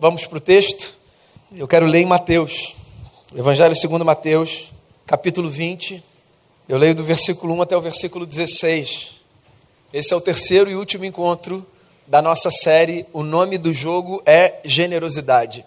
Vamos 0.00 0.24
para 0.26 0.38
o 0.38 0.40
texto. 0.40 0.96
Eu 1.56 1.66
quero 1.66 1.84
ler 1.84 2.02
em 2.02 2.06
Mateus, 2.06 2.76
Evangelho 3.34 3.74
segundo 3.74 4.04
Mateus, 4.04 4.70
capítulo 5.04 5.50
20. 5.50 6.04
Eu 6.68 6.78
leio 6.78 6.94
do 6.94 7.02
versículo 7.02 7.52
1 7.54 7.62
até 7.62 7.76
o 7.76 7.80
versículo 7.80 8.24
16. 8.24 9.16
Esse 9.92 10.14
é 10.14 10.16
o 10.16 10.20
terceiro 10.20 10.70
e 10.70 10.76
último 10.76 11.04
encontro 11.04 11.66
da 12.06 12.22
nossa 12.22 12.48
série. 12.48 13.06
O 13.12 13.24
nome 13.24 13.58
do 13.58 13.72
jogo 13.72 14.22
é 14.24 14.60
Generosidade. 14.64 15.66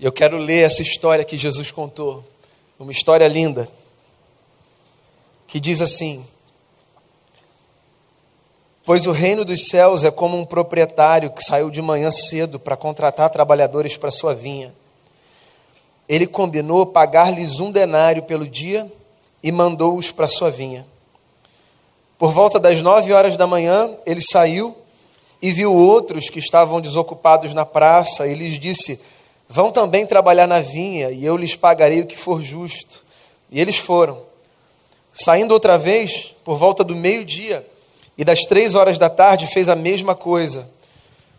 Eu 0.00 0.12
quero 0.12 0.38
ler 0.38 0.64
essa 0.64 0.82
história 0.82 1.24
que 1.24 1.36
Jesus 1.36 1.72
contou. 1.72 2.24
Uma 2.78 2.92
história 2.92 3.26
linda. 3.26 3.68
Que 5.48 5.58
diz 5.58 5.80
assim: 5.80 6.24
Pois 8.88 9.06
o 9.06 9.12
reino 9.12 9.44
dos 9.44 9.68
céus 9.68 10.02
é 10.02 10.10
como 10.10 10.38
um 10.38 10.46
proprietário 10.46 11.30
que 11.30 11.44
saiu 11.44 11.68
de 11.68 11.82
manhã 11.82 12.10
cedo 12.10 12.58
para 12.58 12.74
contratar 12.74 13.28
trabalhadores 13.28 13.98
para 13.98 14.10
sua 14.10 14.34
vinha. 14.34 14.74
Ele 16.08 16.26
combinou 16.26 16.86
pagar-lhes 16.86 17.60
um 17.60 17.70
denário 17.70 18.22
pelo 18.22 18.48
dia 18.48 18.90
e 19.42 19.52
mandou-os 19.52 20.10
para 20.10 20.26
sua 20.26 20.50
vinha. 20.50 20.86
Por 22.16 22.32
volta 22.32 22.58
das 22.58 22.80
nove 22.80 23.12
horas 23.12 23.36
da 23.36 23.46
manhã, 23.46 23.94
ele 24.06 24.22
saiu 24.22 24.74
e 25.42 25.50
viu 25.50 25.70
outros 25.74 26.30
que 26.30 26.38
estavam 26.38 26.80
desocupados 26.80 27.52
na 27.52 27.66
praça 27.66 28.26
e 28.26 28.34
lhes 28.34 28.58
disse: 28.58 28.98
Vão 29.46 29.70
também 29.70 30.06
trabalhar 30.06 30.46
na 30.46 30.62
vinha 30.62 31.10
e 31.10 31.26
eu 31.26 31.36
lhes 31.36 31.54
pagarei 31.54 32.00
o 32.00 32.06
que 32.06 32.16
for 32.16 32.40
justo. 32.40 33.04
E 33.50 33.60
eles 33.60 33.76
foram. 33.76 34.22
Saindo 35.12 35.52
outra 35.52 35.76
vez, 35.76 36.34
por 36.42 36.56
volta 36.56 36.82
do 36.82 36.96
meio-dia, 36.96 37.66
e 38.18 38.24
das 38.24 38.44
três 38.44 38.74
horas 38.74 38.98
da 38.98 39.08
tarde 39.08 39.46
fez 39.46 39.68
a 39.68 39.76
mesma 39.76 40.12
coisa. 40.12 40.68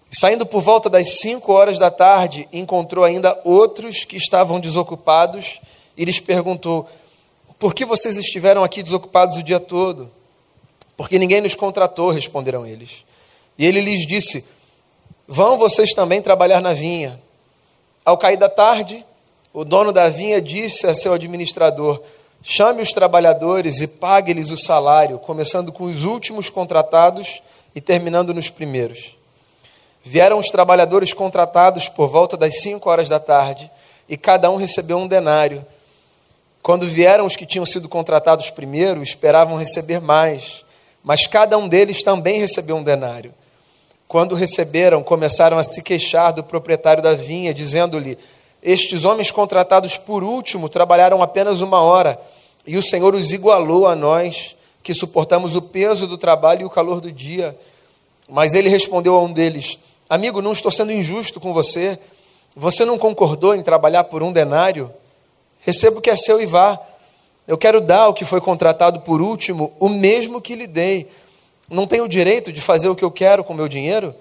Saindo 0.10 0.46
por 0.46 0.62
volta 0.62 0.90
das 0.90 1.20
cinco 1.20 1.52
horas 1.52 1.78
da 1.78 1.92
tarde, 1.92 2.48
encontrou 2.54 3.04
ainda 3.04 3.40
outros 3.44 4.06
que 4.06 4.16
estavam 4.16 4.62
desocupados 4.62 5.60
e 5.98 6.06
lhes 6.06 6.22
perguntou: 6.22 6.88
Por 7.60 7.76
que 7.76 7.84
vocês 7.84 8.18
estiveram 8.18 8.64
aqui 8.64 8.82
desocupados 8.82 9.36
o 9.36 9.44
dia 9.44 9.60
todo? 9.60 10.10
Porque 10.96 11.20
ninguém 11.20 11.42
nos 11.42 11.54
contratou, 11.54 12.10
responderam 12.10 12.66
eles. 12.66 13.06
E 13.58 13.66
ele 13.66 13.82
lhes 13.82 14.08
disse: 14.08 14.46
Vão 15.28 15.58
vocês 15.58 15.94
também 15.94 16.22
trabalhar 16.22 16.62
na 16.62 16.74
vinha. 16.74 17.22
Ao 18.06 18.18
cair 18.18 18.38
da 18.38 18.50
tarde, 18.50 19.06
o 19.54 19.66
dono 19.66 19.92
da 19.92 20.10
vinha 20.10 20.42
disse 20.42 20.88
a 20.88 20.96
seu 20.96 21.14
administrador: 21.14 22.02
Chame 22.42 22.82
os 22.82 22.94
trabalhadores 22.94 23.82
e 23.82 23.88
pague-lhes 23.88 24.50
o 24.50 24.58
salário, 24.58 25.20
começando 25.20 25.72
com 25.74 25.84
os 25.84 26.06
últimos 26.06 26.50
contratados 26.50 27.42
e 27.76 27.82
terminando 27.82 28.34
nos 28.34 28.50
primeiros. 28.50 29.18
Vieram 30.02 30.40
os 30.40 30.50
trabalhadores 30.50 31.14
contratados 31.14 31.90
por 31.90 32.08
volta 32.08 32.38
das 32.38 32.62
cinco 32.62 32.90
horas 32.90 33.10
da 33.10 33.20
tarde, 33.20 33.70
e 34.08 34.16
cada 34.16 34.50
um 34.50 34.56
recebeu 34.56 34.98
um 34.98 35.08
denário. 35.08 35.66
Quando 36.64 36.86
vieram 36.86 37.26
os 37.26 37.36
que 37.36 37.46
tinham 37.46 37.66
sido 37.66 37.90
contratados 37.90 38.50
primeiro, 38.50 39.04
esperavam 39.04 39.58
receber 39.58 40.00
mais, 40.00 40.64
mas 41.04 41.28
cada 41.28 41.58
um 41.58 41.68
deles 41.68 42.04
também 42.04 42.40
recebeu 42.40 42.78
um 42.78 42.84
denário. 42.84 43.34
Quando 44.08 44.34
receberam, 44.34 45.04
começaram 45.04 45.60
a 45.60 45.64
se 45.64 45.84
queixar 45.84 46.34
do 46.34 46.44
proprietário 46.44 47.04
da 47.04 47.14
vinha, 47.14 47.54
dizendo-lhe: 47.54 48.18
estes 48.62 49.06
homens 49.06 49.32
contratados 49.32 49.98
por 49.98 50.24
último 50.24 50.68
trabalharam 50.68 51.22
apenas 51.22 51.62
uma 51.62 51.82
hora, 51.82 52.20
e 52.68 52.78
o 52.78 52.84
Senhor 52.84 53.16
os 53.16 53.32
igualou 53.32 53.88
a 53.88 53.96
nós, 53.96 54.56
que 54.84 54.94
suportamos 54.94 55.56
o 55.56 55.62
peso 55.62 56.08
do 56.08 56.18
trabalho 56.18 56.62
e 56.62 56.66
o 56.66 56.70
calor 56.70 57.02
do 57.02 57.12
dia. 57.12 57.58
Mas 58.28 58.54
ele 58.54 58.70
respondeu 58.70 59.16
a 59.16 59.22
um 59.22 59.32
deles: 59.32 59.78
Amigo, 60.10 60.42
não 60.42 60.52
estou 60.52 60.72
sendo 60.72 60.92
injusto 60.92 61.40
com 61.40 61.54
você. 61.54 61.98
Você 62.56 62.84
não 62.84 62.98
concordou 62.98 63.56
em 63.56 63.64
trabalhar 63.64 64.06
por 64.06 64.22
um 64.24 64.32
denário? 64.32 64.92
Receba 65.62 66.00
o 66.00 66.02
que 66.02 66.10
é 66.10 66.16
seu 66.16 66.42
e 66.42 66.46
vá. 66.46 66.80
Eu 67.48 67.58
quero 67.58 67.82
dar 67.82 68.02
ao 68.02 68.14
que 68.14 68.26
foi 68.26 68.42
contratado 68.42 69.02
por 69.02 69.22
último 69.22 69.74
o 69.80 69.90
mesmo 69.90 70.42
que 70.42 70.56
lhe 70.56 70.68
dei. 70.68 71.08
Não 71.70 71.88
tenho 71.88 72.06
o 72.06 72.10
direito 72.10 72.52
de 72.52 72.62
fazer 72.62 72.90
o 72.90 72.96
que 72.96 73.04
eu 73.04 73.12
quero 73.12 73.44
com 73.44 73.54
meu 73.54 73.68
dinheiro? 73.68 74.14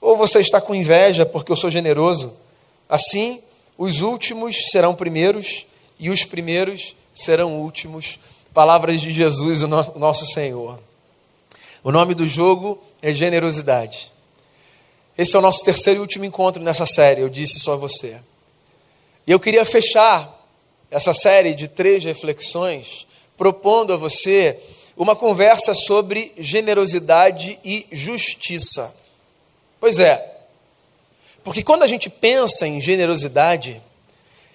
Ou 0.00 0.16
você 0.16 0.40
está 0.40 0.60
com 0.60 0.74
inveja 0.74 1.24
porque 1.24 1.50
eu 1.50 1.56
sou 1.56 1.70
generoso? 1.70 2.32
Assim, 2.88 3.40
os 3.78 4.00
últimos 4.00 4.70
serão 4.72 4.94
primeiros 4.94 5.64
e 6.00 6.10
os 6.10 6.24
primeiros 6.24 6.96
serão 7.14 7.60
últimos. 7.60 8.18
Palavras 8.52 9.00
de 9.00 9.12
Jesus, 9.12 9.62
o 9.62 9.68
nosso 9.68 10.26
Senhor. 10.26 10.80
O 11.84 11.92
nome 11.92 12.12
do 12.12 12.26
jogo 12.26 12.82
é 13.00 13.12
generosidade. 13.12 14.12
Esse 15.16 15.36
é 15.36 15.38
o 15.38 15.42
nosso 15.42 15.62
terceiro 15.62 16.00
e 16.00 16.02
último 16.02 16.24
encontro 16.24 16.60
nessa 16.62 16.84
série, 16.84 17.20
eu 17.20 17.28
disse 17.28 17.60
só 17.60 17.76
você. 17.76 18.16
E 19.24 19.30
eu 19.30 19.38
queria 19.38 19.64
fechar 19.64 20.44
essa 20.90 21.12
série 21.12 21.54
de 21.54 21.68
três 21.68 22.02
reflexões 22.02 23.06
propondo 23.36 23.92
a 23.92 23.96
você 23.96 24.58
uma 24.96 25.14
conversa 25.14 25.74
sobre 25.74 26.32
generosidade 26.36 27.60
e 27.64 27.86
justiça. 27.92 28.92
Pois 29.78 30.00
é, 30.00 30.37
porque 31.44 31.62
quando 31.62 31.82
a 31.82 31.86
gente 31.86 32.10
pensa 32.10 32.66
em 32.66 32.80
generosidade 32.80 33.80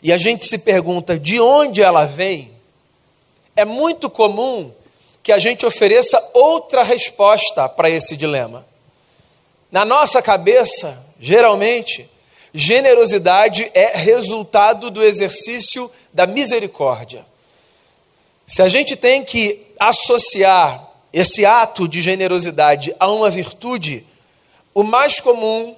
e 0.01 0.11
a 0.11 0.17
gente 0.17 0.45
se 0.45 0.57
pergunta 0.57 1.17
de 1.17 1.39
onde 1.39 1.81
ela 1.81 2.05
vem, 2.05 2.51
é 3.55 3.65
muito 3.65 4.09
comum 4.09 4.71
que 5.21 5.31
a 5.31 5.39
gente 5.39 5.65
ofereça 5.65 6.21
outra 6.33 6.83
resposta 6.83 7.69
para 7.69 7.89
esse 7.89 8.17
dilema. 8.17 8.65
Na 9.71 9.85
nossa 9.85 10.21
cabeça, 10.21 11.03
geralmente, 11.19 12.09
generosidade 12.53 13.71
é 13.73 13.97
resultado 13.97 14.91
do 14.91 15.03
exercício 15.03 15.89
da 16.13 16.27
misericórdia. 16.27 17.25
Se 18.45 18.61
a 18.61 18.67
gente 18.67 18.95
tem 18.95 19.23
que 19.23 19.65
associar 19.79 20.91
esse 21.11 21.45
ato 21.45 21.87
de 21.87 22.01
generosidade 22.01 22.93
a 22.99 23.09
uma 23.09 23.29
virtude, 23.29 24.05
o 24.73 24.83
mais 24.83 25.19
comum 25.19 25.75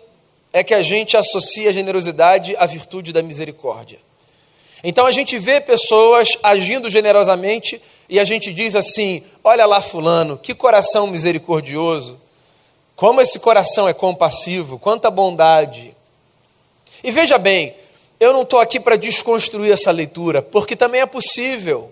é 0.56 0.64
que 0.64 0.74
a 0.74 0.82
gente 0.82 1.18
associa 1.18 1.70
a 1.70 1.74
generosidade 1.74 2.56
à 2.58 2.66
virtude 2.66 3.12
da 3.12 3.22
misericórdia. 3.22 4.00
Então 4.82 5.06
a 5.06 5.12
gente 5.12 5.38
vê 5.38 5.60
pessoas 5.60 6.30
agindo 6.42 6.90
generosamente 6.90 7.82
e 8.08 8.18
a 8.22 8.24
gente 8.24 8.54
diz 8.54 8.74
assim: 8.74 9.22
olha 9.44 9.66
lá, 9.66 9.82
Fulano, 9.82 10.38
que 10.38 10.56
coração 10.56 11.08
misericordioso, 11.08 12.18
como 12.96 13.20
esse 13.20 13.38
coração 13.38 13.86
é 13.90 13.94
compassivo, 13.94 14.80
quanta 14.80 15.12
bondade. 15.12 15.94
E 17.04 17.12
veja 17.12 17.38
bem, 17.38 17.76
eu 18.18 18.32
não 18.32 18.44
estou 18.44 18.62
aqui 18.62 18.80
para 18.80 18.96
desconstruir 18.96 19.74
essa 19.74 19.92
leitura, 19.92 20.42
porque 20.42 20.74
também 20.74 21.02
é 21.02 21.06
possível 21.06 21.92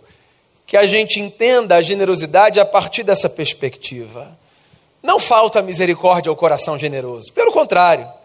que 0.65 0.77
a 0.77 0.87
gente 0.87 1.19
entenda 1.19 1.75
a 1.75 1.81
generosidade 1.81 2.61
a 2.61 2.65
partir 2.65 3.03
dessa 3.03 3.27
perspectiva. 3.27 4.37
Não 5.01 5.19
falta 5.19 5.61
misericórdia 5.61 6.29
ao 6.29 6.35
coração 6.37 6.79
generoso, 6.79 7.33
pelo 7.33 7.51
contrário. 7.51 8.22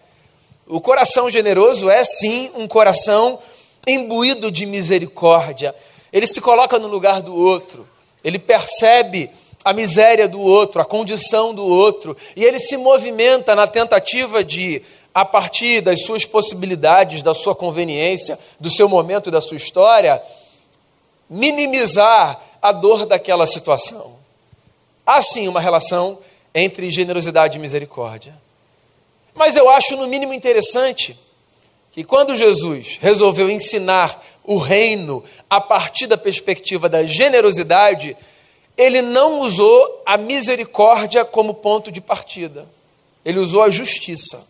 O 0.69 0.81
coração 0.81 1.31
generoso 1.31 1.89
é 1.89 2.05
sim 2.05 2.51
um 2.55 2.69
coração 2.69 3.39
imbuído 3.87 4.51
de 4.51 4.67
misericórdia. 4.67 5.75
Ele 6.13 6.27
se 6.27 6.41
coloca 6.41 6.79
no 6.79 6.89
lugar 6.89 7.23
do 7.23 7.35
outro, 7.35 7.89
ele 8.23 8.39
percebe 8.39 9.31
a 9.65 9.73
miséria 9.73 10.29
do 10.29 10.41
outro, 10.41 10.81
a 10.81 10.85
condição 10.85 11.55
do 11.55 11.67
outro, 11.67 12.17
e 12.37 12.45
ele 12.45 12.59
se 12.59 12.77
movimenta 12.77 13.55
na 13.55 13.67
tentativa 13.67 14.45
de, 14.45 14.83
a 15.15 15.25
partir 15.25 15.81
das 15.81 16.03
suas 16.05 16.25
possibilidades, 16.25 17.23
da 17.23 17.35
sua 17.35 17.55
conveniência, 17.55 18.39
do 18.61 18.71
seu 18.71 18.89
momento, 18.89 19.31
da 19.31 19.41
sua 19.41 19.57
história, 19.57 20.23
minimizar 21.29 22.41
a 22.61 22.73
dor 22.73 23.07
daquela 23.07 23.47
situação. 23.47 24.17
Há 25.07 25.23
sim 25.23 25.49
uma 25.49 25.61
relação 25.61 26.19
entre 26.55 26.91
generosidade 26.91 27.57
e 27.57 27.61
misericórdia. 27.61 28.35
Mas 29.39 29.55
eu 29.55 29.71
acho 29.71 29.97
no 29.97 30.09
mínimo 30.09 30.35
interessante 30.35 31.17
que 31.93 32.03
quando 32.03 32.37
Jesus 32.37 32.99
resolveu 33.01 33.49
ensinar 33.49 34.21
o 34.43 34.59
reino 34.59 35.23
a 35.49 35.61
partir 35.61 36.09
da 36.09 36.19
perspectiva 36.19 36.89
da 36.89 37.05
generosidade, 37.05 38.17
ele 38.77 39.01
não 39.01 39.39
usou 39.39 40.03
a 40.05 40.17
misericórdia 40.17 41.25
como 41.25 41.55
ponto 41.55 41.93
de 41.93 42.01
partida. 42.01 42.69
Ele 43.25 43.39
usou 43.39 43.63
a 43.63 43.71
justiça. 43.71 44.45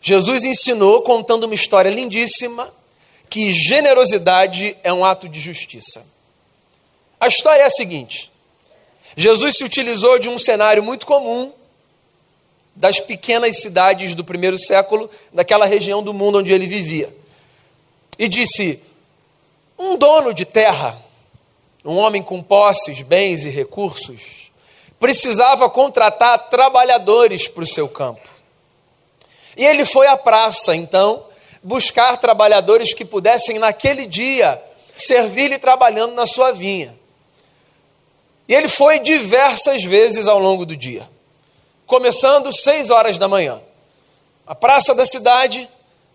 Jesus 0.00 0.44
ensinou, 0.44 1.02
contando 1.02 1.44
uma 1.44 1.54
história 1.54 1.90
lindíssima, 1.90 2.74
que 3.28 3.52
generosidade 3.52 4.76
é 4.82 4.92
um 4.92 5.04
ato 5.04 5.28
de 5.28 5.38
justiça. 5.38 6.04
A 7.20 7.28
história 7.28 7.62
é 7.62 7.66
a 7.66 7.70
seguinte: 7.70 8.32
Jesus 9.16 9.58
se 9.58 9.62
utilizou 9.62 10.18
de 10.18 10.28
um 10.28 10.38
cenário 10.38 10.82
muito 10.82 11.06
comum 11.06 11.52
das 12.80 12.98
pequenas 12.98 13.60
cidades 13.60 14.14
do 14.14 14.24
primeiro 14.24 14.58
século, 14.58 15.08
daquela 15.32 15.66
região 15.66 16.02
do 16.02 16.14
mundo 16.14 16.38
onde 16.38 16.50
ele 16.50 16.66
vivia. 16.66 17.14
E 18.18 18.26
disse: 18.26 18.82
um 19.78 19.96
dono 19.96 20.32
de 20.32 20.46
terra, 20.46 20.98
um 21.84 21.98
homem 21.98 22.22
com 22.22 22.42
posses, 22.42 23.02
bens 23.02 23.44
e 23.44 23.50
recursos, 23.50 24.50
precisava 24.98 25.68
contratar 25.68 26.48
trabalhadores 26.48 27.46
para 27.46 27.64
o 27.64 27.66
seu 27.66 27.86
campo. 27.86 28.28
E 29.56 29.64
ele 29.64 29.84
foi 29.84 30.06
à 30.06 30.16
praça, 30.16 30.74
então, 30.74 31.26
buscar 31.62 32.16
trabalhadores 32.16 32.94
que 32.94 33.04
pudessem, 33.04 33.58
naquele 33.58 34.06
dia, 34.06 34.60
servir-lhe 34.96 35.58
trabalhando 35.58 36.14
na 36.14 36.24
sua 36.24 36.50
vinha. 36.50 36.98
E 38.48 38.54
ele 38.54 38.68
foi 38.68 39.00
diversas 39.00 39.84
vezes 39.84 40.26
ao 40.26 40.38
longo 40.38 40.64
do 40.64 40.74
dia, 40.74 41.06
começando 41.90 42.52
seis 42.52 42.88
horas 42.88 43.18
da 43.18 43.26
manhã. 43.26 43.60
A 44.46 44.54
praça 44.54 44.94
da 44.94 45.04
cidade, 45.04 45.68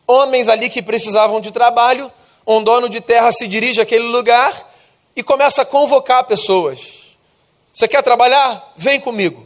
homens 0.08 0.48
ali 0.48 0.70
que 0.70 0.82
precisavam 0.82 1.42
de 1.42 1.52
trabalho, 1.52 2.10
um 2.48 2.64
dono 2.64 2.88
de 2.88 3.02
terra 3.02 3.30
se 3.34 3.46
dirige 3.46 3.82
àquele 3.82 4.06
lugar 4.06 4.74
e 5.14 5.22
começa 5.22 5.64
a 5.64 5.66
convocar 5.66 6.24
pessoas. 6.24 6.80
Você 7.74 7.90
quer 7.90 8.02
trabalhar? 8.02 8.72
Vem 8.78 9.02
comigo. 9.02 9.46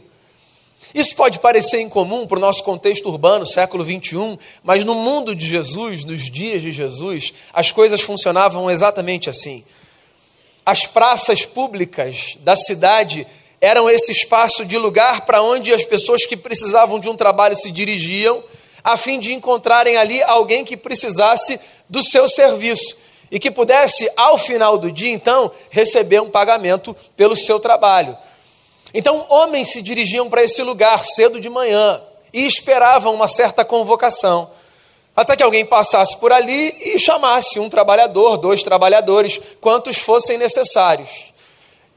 Isso 0.94 1.16
pode 1.16 1.40
parecer 1.40 1.80
incomum 1.80 2.28
para 2.28 2.38
o 2.38 2.40
nosso 2.40 2.62
contexto 2.62 3.08
urbano, 3.08 3.44
século 3.44 3.82
21, 3.82 4.38
mas 4.62 4.84
no 4.84 4.94
mundo 4.94 5.34
de 5.34 5.44
Jesus, 5.44 6.04
nos 6.04 6.30
dias 6.30 6.62
de 6.62 6.70
Jesus, 6.70 7.34
as 7.52 7.72
coisas 7.72 8.02
funcionavam 8.02 8.70
exatamente 8.70 9.28
assim. 9.28 9.64
As 10.64 10.86
praças 10.86 11.44
públicas 11.44 12.36
da 12.38 12.54
cidade 12.54 13.26
eram 13.60 13.90
esse 13.90 14.10
espaço 14.10 14.64
de 14.64 14.78
lugar 14.78 15.26
para 15.26 15.42
onde 15.42 15.72
as 15.74 15.84
pessoas 15.84 16.24
que 16.24 16.36
precisavam 16.36 16.98
de 16.98 17.08
um 17.08 17.16
trabalho 17.16 17.54
se 17.54 17.70
dirigiam, 17.70 18.42
a 18.82 18.96
fim 18.96 19.18
de 19.18 19.34
encontrarem 19.34 19.96
ali 19.96 20.22
alguém 20.22 20.64
que 20.64 20.76
precisasse 20.76 21.60
do 21.88 22.02
seu 22.02 22.28
serviço 22.28 22.96
e 23.30 23.38
que 23.38 23.50
pudesse, 23.50 24.10
ao 24.16 24.38
final 24.38 24.78
do 24.78 24.90
dia, 24.90 25.10
então, 25.10 25.52
receber 25.68 26.20
um 26.20 26.30
pagamento 26.30 26.96
pelo 27.16 27.36
seu 27.36 27.60
trabalho. 27.60 28.16
Então, 28.92 29.24
homens 29.28 29.70
se 29.70 29.82
dirigiam 29.82 30.28
para 30.28 30.42
esse 30.42 30.62
lugar 30.62 31.04
cedo 31.04 31.38
de 31.38 31.48
manhã 31.48 32.02
e 32.32 32.46
esperavam 32.46 33.14
uma 33.14 33.28
certa 33.28 33.64
convocação, 33.64 34.50
até 35.14 35.36
que 35.36 35.42
alguém 35.42 35.66
passasse 35.66 36.16
por 36.16 36.32
ali 36.32 36.94
e 36.94 36.98
chamasse 36.98 37.60
um 37.60 37.68
trabalhador, 37.68 38.36
dois 38.36 38.62
trabalhadores, 38.62 39.40
quantos 39.60 39.98
fossem 39.98 40.38
necessários. 40.38 41.29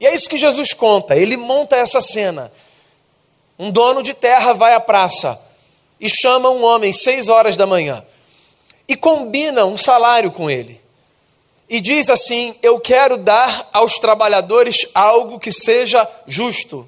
E 0.04 0.06
é 0.06 0.14
isso 0.14 0.28
que 0.28 0.36
Jesus 0.36 0.74
conta, 0.74 1.16
ele 1.16 1.34
monta 1.34 1.76
essa 1.76 1.98
cena. 1.98 2.52
Um 3.58 3.70
dono 3.70 4.02
de 4.02 4.12
terra 4.12 4.52
vai 4.52 4.74
à 4.74 4.80
praça 4.80 5.40
e 5.98 6.10
chama 6.10 6.50
um 6.50 6.62
homem 6.62 6.92
seis 6.92 7.30
horas 7.30 7.56
da 7.56 7.66
manhã 7.66 8.04
e 8.86 8.96
combina 8.96 9.64
um 9.64 9.78
salário 9.78 10.30
com 10.30 10.50
ele. 10.50 10.78
E 11.70 11.80
diz 11.80 12.10
assim: 12.10 12.54
Eu 12.62 12.78
quero 12.78 13.16
dar 13.16 13.70
aos 13.72 13.94
trabalhadores 13.94 14.86
algo 14.94 15.40
que 15.40 15.50
seja 15.50 16.06
justo. 16.26 16.86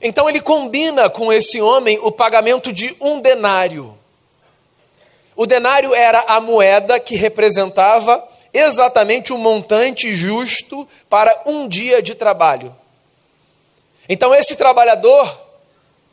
Então 0.00 0.30
ele 0.30 0.40
combina 0.40 1.10
com 1.10 1.30
esse 1.30 1.60
homem 1.60 1.98
o 2.00 2.10
pagamento 2.10 2.72
de 2.72 2.96
um 3.02 3.20
denário. 3.20 3.98
O 5.36 5.44
denário 5.44 5.94
era 5.94 6.20
a 6.20 6.40
moeda 6.40 6.98
que 6.98 7.16
representava 7.16 8.26
exatamente 8.52 9.32
o 9.32 9.38
montante 9.38 10.14
justo 10.14 10.88
para 11.08 11.42
um 11.46 11.68
dia 11.68 12.02
de 12.02 12.14
trabalho. 12.14 12.74
Então 14.08 14.34
esse 14.34 14.56
trabalhador, 14.56 15.38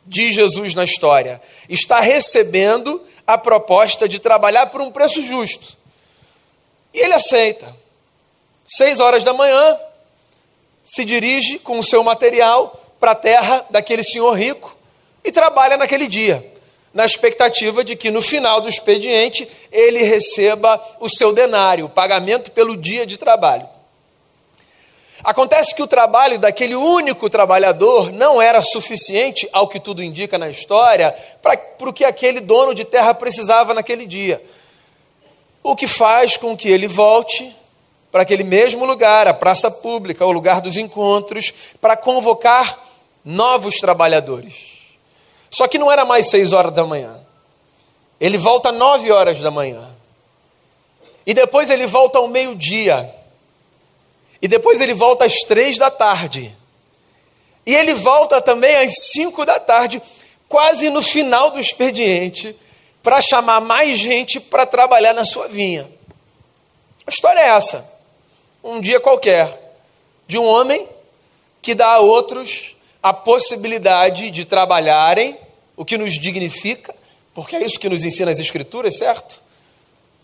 diz 0.04 0.34
Jesus 0.34 0.74
na 0.74 0.84
história, 0.84 1.40
está 1.68 2.00
recebendo 2.00 3.02
a 3.26 3.36
proposta 3.36 4.08
de 4.08 4.18
trabalhar 4.18 4.66
por 4.66 4.80
um 4.80 4.90
preço 4.90 5.22
justo. 5.22 5.76
E 6.92 7.00
ele 7.00 7.14
aceita. 7.14 7.74
Seis 8.68 9.00
horas 9.00 9.24
da 9.24 9.32
manhã, 9.32 9.78
se 10.84 11.04
dirige 11.04 11.58
com 11.58 11.78
o 11.78 11.84
seu 11.84 12.02
material 12.04 12.80
para 13.00 13.12
a 13.12 13.16
terra 13.16 13.64
daquele 13.70 14.02
senhor 14.02 14.32
rico 14.32 14.76
e 15.24 15.32
trabalha 15.32 15.76
naquele 15.76 16.06
dia, 16.06 16.44
na 16.96 17.04
expectativa 17.04 17.84
de 17.84 17.94
que 17.94 18.10
no 18.10 18.22
final 18.22 18.58
do 18.58 18.70
expediente 18.70 19.46
ele 19.70 20.02
receba 20.02 20.82
o 20.98 21.10
seu 21.10 21.30
denário, 21.30 21.84
o 21.84 21.90
pagamento 21.90 22.50
pelo 22.50 22.74
dia 22.74 23.04
de 23.04 23.18
trabalho. 23.18 23.68
Acontece 25.22 25.74
que 25.74 25.82
o 25.82 25.86
trabalho 25.86 26.38
daquele 26.38 26.74
único 26.74 27.28
trabalhador 27.28 28.10
não 28.10 28.40
era 28.40 28.62
suficiente, 28.62 29.46
ao 29.52 29.68
que 29.68 29.78
tudo 29.78 30.02
indica 30.02 30.38
na 30.38 30.48
história, 30.48 31.14
para 31.42 31.60
o 31.80 31.92
que 31.92 32.02
aquele 32.02 32.40
dono 32.40 32.74
de 32.74 32.86
terra 32.86 33.12
precisava 33.12 33.74
naquele 33.74 34.06
dia. 34.06 34.42
O 35.62 35.76
que 35.76 35.86
faz 35.86 36.38
com 36.38 36.56
que 36.56 36.70
ele 36.70 36.88
volte 36.88 37.54
para 38.10 38.22
aquele 38.22 38.42
mesmo 38.42 38.86
lugar, 38.86 39.28
a 39.28 39.34
praça 39.34 39.70
pública, 39.70 40.24
o 40.24 40.32
lugar 40.32 40.62
dos 40.62 40.78
encontros, 40.78 41.52
para 41.78 41.94
convocar 41.94 42.82
novos 43.22 43.74
trabalhadores. 43.74 44.75
Só 45.56 45.66
que 45.66 45.78
não 45.78 45.90
era 45.90 46.04
mais 46.04 46.28
seis 46.28 46.52
horas 46.52 46.70
da 46.70 46.84
manhã. 46.84 47.18
Ele 48.20 48.36
volta 48.36 48.70
nove 48.70 49.10
horas 49.10 49.40
da 49.40 49.50
manhã. 49.50 49.88
E 51.24 51.32
depois 51.32 51.70
ele 51.70 51.86
volta 51.86 52.18
ao 52.18 52.28
meio-dia. 52.28 53.10
E 54.42 54.46
depois 54.46 54.82
ele 54.82 54.92
volta 54.92 55.24
às 55.24 55.36
três 55.36 55.78
da 55.78 55.90
tarde. 55.90 56.54
E 57.64 57.74
ele 57.74 57.94
volta 57.94 58.38
também 58.38 58.76
às 58.76 58.96
cinco 59.12 59.46
da 59.46 59.58
tarde, 59.58 60.02
quase 60.46 60.90
no 60.90 61.00
final 61.00 61.50
do 61.50 61.58
expediente, 61.58 62.54
para 63.02 63.22
chamar 63.22 63.62
mais 63.62 63.98
gente 63.98 64.38
para 64.38 64.66
trabalhar 64.66 65.14
na 65.14 65.24
sua 65.24 65.48
vinha. 65.48 65.88
A 67.06 67.10
história 67.10 67.40
é 67.40 67.48
essa. 67.48 67.98
Um 68.62 68.78
dia 68.78 69.00
qualquer, 69.00 69.74
de 70.26 70.36
um 70.36 70.44
homem 70.44 70.86
que 71.62 71.74
dá 71.74 71.94
a 71.94 72.00
outros 72.00 72.76
a 73.02 73.14
possibilidade 73.14 74.30
de 74.30 74.44
trabalharem, 74.44 75.45
o 75.76 75.84
que 75.84 75.98
nos 75.98 76.14
dignifica, 76.14 76.94
porque 77.34 77.54
é 77.56 77.64
isso 77.64 77.78
que 77.78 77.88
nos 77.88 78.04
ensina 78.04 78.30
as 78.30 78.40
Escrituras, 78.40 78.96
certo? 78.96 79.42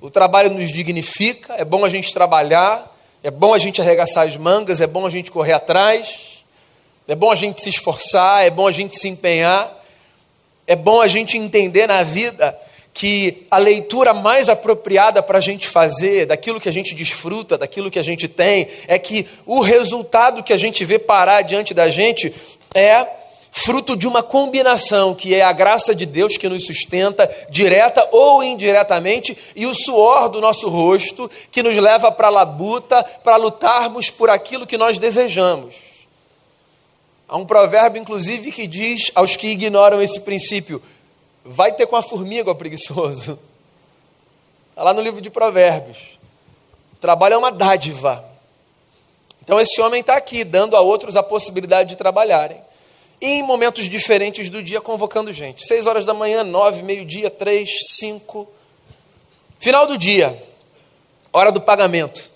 O 0.01 0.11
trabalho 0.11 0.51
nos 0.51 0.73
dignifica, 0.73 1.55
é 1.59 1.65
bom 1.65 1.85
a 1.85 1.89
gente 1.89 2.13
trabalhar, 2.13 2.91
é 3.23 3.31
bom 3.31 3.55
a 3.55 3.59
gente 3.59 3.81
arregaçar 3.81 4.27
as 4.27 4.37
mangas, 4.37 4.81
é 4.81 4.87
bom 4.87 5.07
a 5.07 5.11
gente 5.11 5.31
correr 5.31 5.53
atrás, 5.53 6.43
é 7.07 7.15
bom 7.15 7.31
a 7.31 7.37
gente 7.37 7.61
se 7.61 7.69
esforçar, 7.69 8.45
é 8.45 8.51
bom 8.51 8.67
a 8.67 8.73
gente 8.73 8.99
se 8.99 9.09
empenhar, 9.09 9.81
é 10.67 10.75
bom 10.75 11.01
a 11.01 11.07
gente 11.07 11.37
entender 11.37 11.87
na 11.87 12.03
vida 12.03 12.59
que 12.95 13.47
a 13.51 13.59
leitura 13.59 14.13
mais 14.13 14.49
apropriada 14.49 15.23
para 15.23 15.39
a 15.39 15.41
gente 15.41 15.69
fazer, 15.69 16.27
daquilo 16.27 16.61
que 16.61 16.69
a 16.69 16.73
gente 16.73 16.95
desfruta, 16.95 17.57
daquilo 17.57 17.91
que 17.91 17.99
a 17.99 18.03
gente 18.03 18.29
tem, 18.29 18.67
é 18.87 18.99
que 18.99 19.27
o 19.47 19.61
resultado 19.61 20.43
que 20.43 20.53
a 20.53 20.59
gente 20.59 20.85
vê 20.85 20.99
parar 20.99 21.43
diante 21.43 21.73
da 21.73 21.89
gente 21.89 22.35
é 22.75 23.22
fruto 23.55 23.95
de 23.95 24.09
uma 24.09 24.23
combinação 24.23 25.15
que 25.15 25.35
é 25.35 25.43
a 25.43 25.53
graça 25.53 25.95
de 25.95 26.07
Deus 26.07 26.39
que 26.39 26.49
nos 26.49 26.65
sustenta, 26.65 27.31
direta 27.51 28.09
ou 28.11 28.43
indiretamente, 28.43 29.37
e 29.55 29.67
o 29.67 29.75
suor 29.75 30.31
do 30.31 30.41
nosso 30.41 30.71
rosto 30.71 31.31
que 31.51 31.63
nos 31.63 31.77
leva 31.77 32.11
para 32.11 32.29
a 32.29 32.31
labuta, 32.31 33.05
para 33.23 33.37
lutarmos 33.37 34.09
por 34.09 34.31
aquilo 34.31 34.67
que 34.67 34.79
nós 34.79 34.99
desejamos. 34.99 35.75
Há 37.29 37.37
um 37.37 37.45
provérbio, 37.45 38.01
inclusive, 38.01 38.51
que 38.51 38.67
diz 38.67 39.13
aos 39.15 39.37
que 39.37 39.49
ignoram 39.49 40.01
esse 40.01 40.21
princípio: 40.21 40.83
vai 41.45 41.73
ter 41.73 41.87
com 41.87 41.95
a 41.97 42.03
formiga, 42.03 42.51
ó 42.51 42.55
preguiçoso. 42.55 43.39
Está 44.71 44.83
lá 44.83 44.95
no 44.95 45.03
livro 45.03 45.21
de 45.21 45.29
Provérbios. 45.29 46.19
O 46.95 46.99
trabalho 46.99 47.35
é 47.35 47.39
uma 47.39 47.53
dádiva. 47.53 48.25
Então 49.45 49.61
esse 49.61 49.79
homem 49.83 50.01
está 50.01 50.15
aqui, 50.15 50.43
dando 50.43 50.75
a 50.75 50.81
outros 50.81 51.17
a 51.17 51.23
possibilidade 51.23 51.91
de 51.91 51.97
trabalharem. 51.97 52.59
Em 53.25 53.41
momentos 53.41 53.89
diferentes 53.89 54.51
do 54.51 54.61
dia, 54.61 54.81
convocando 54.81 55.33
gente. 55.33 55.65
Seis 55.65 55.87
horas 55.87 56.05
da 56.05 56.13
manhã, 56.13 56.43
nove, 56.43 56.83
meio-dia, 56.83 57.31
três, 57.31 57.71
cinco. 57.91 58.49
Final 59.61 59.87
do 59.87 59.97
dia, 59.97 60.37
hora 61.33 61.53
do 61.53 61.61
pagamento. 61.61 62.33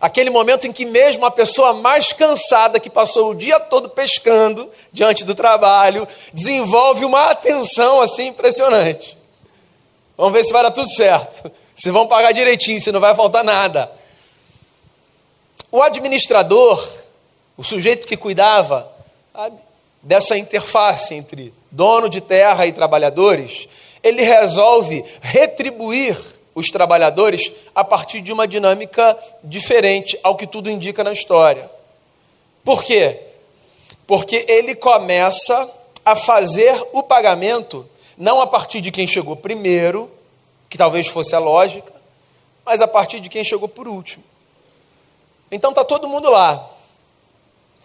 Aquele 0.00 0.30
momento 0.30 0.68
em 0.68 0.72
que 0.72 0.84
mesmo 0.84 1.26
a 1.26 1.32
pessoa 1.32 1.72
mais 1.72 2.12
cansada, 2.12 2.78
que 2.78 2.88
passou 2.88 3.30
o 3.30 3.34
dia 3.34 3.58
todo 3.58 3.88
pescando 3.88 4.70
diante 4.92 5.24
do 5.24 5.34
trabalho, 5.34 6.06
desenvolve 6.32 7.04
uma 7.04 7.30
atenção 7.30 8.00
assim 8.00 8.28
impressionante. 8.28 9.18
Vamos 10.16 10.32
ver 10.32 10.44
se 10.44 10.52
vai 10.52 10.62
dar 10.62 10.70
tudo 10.70 10.88
certo. 10.94 11.50
Se 11.74 11.90
vão 11.90 12.06
pagar 12.06 12.30
direitinho, 12.30 12.80
se 12.80 12.92
não 12.92 13.00
vai 13.00 13.16
faltar 13.16 13.42
nada. 13.42 13.90
O 15.72 15.82
administrador, 15.82 16.88
o 17.56 17.64
sujeito 17.64 18.06
que 18.06 18.16
cuidava 18.16 18.94
sabe, 19.36 19.58
dessa 20.02 20.38
interface 20.38 21.14
entre 21.14 21.52
dono 21.70 22.08
de 22.08 22.22
terra 22.22 22.66
e 22.66 22.72
trabalhadores, 22.72 23.68
ele 24.02 24.22
resolve 24.22 25.04
retribuir 25.20 26.16
os 26.54 26.70
trabalhadores 26.70 27.52
a 27.74 27.84
partir 27.84 28.22
de 28.22 28.32
uma 28.32 28.48
dinâmica 28.48 29.14
diferente 29.44 30.18
ao 30.22 30.36
que 30.36 30.46
tudo 30.46 30.70
indica 30.70 31.04
na 31.04 31.12
história. 31.12 31.70
Por 32.64 32.82
quê? 32.82 33.20
Porque 34.06 34.46
ele 34.48 34.74
começa 34.74 35.70
a 36.02 36.16
fazer 36.16 36.82
o 36.94 37.02
pagamento 37.02 37.86
não 38.16 38.40
a 38.40 38.46
partir 38.46 38.80
de 38.80 38.90
quem 38.90 39.06
chegou 39.06 39.36
primeiro, 39.36 40.10
que 40.70 40.78
talvez 40.78 41.08
fosse 41.08 41.34
a 41.34 41.38
lógica, 41.38 41.92
mas 42.64 42.80
a 42.80 42.88
partir 42.88 43.20
de 43.20 43.28
quem 43.28 43.44
chegou 43.44 43.68
por 43.68 43.86
último. 43.86 44.24
Então 45.52 45.70
está 45.72 45.84
todo 45.84 46.08
mundo 46.08 46.30
lá, 46.30 46.75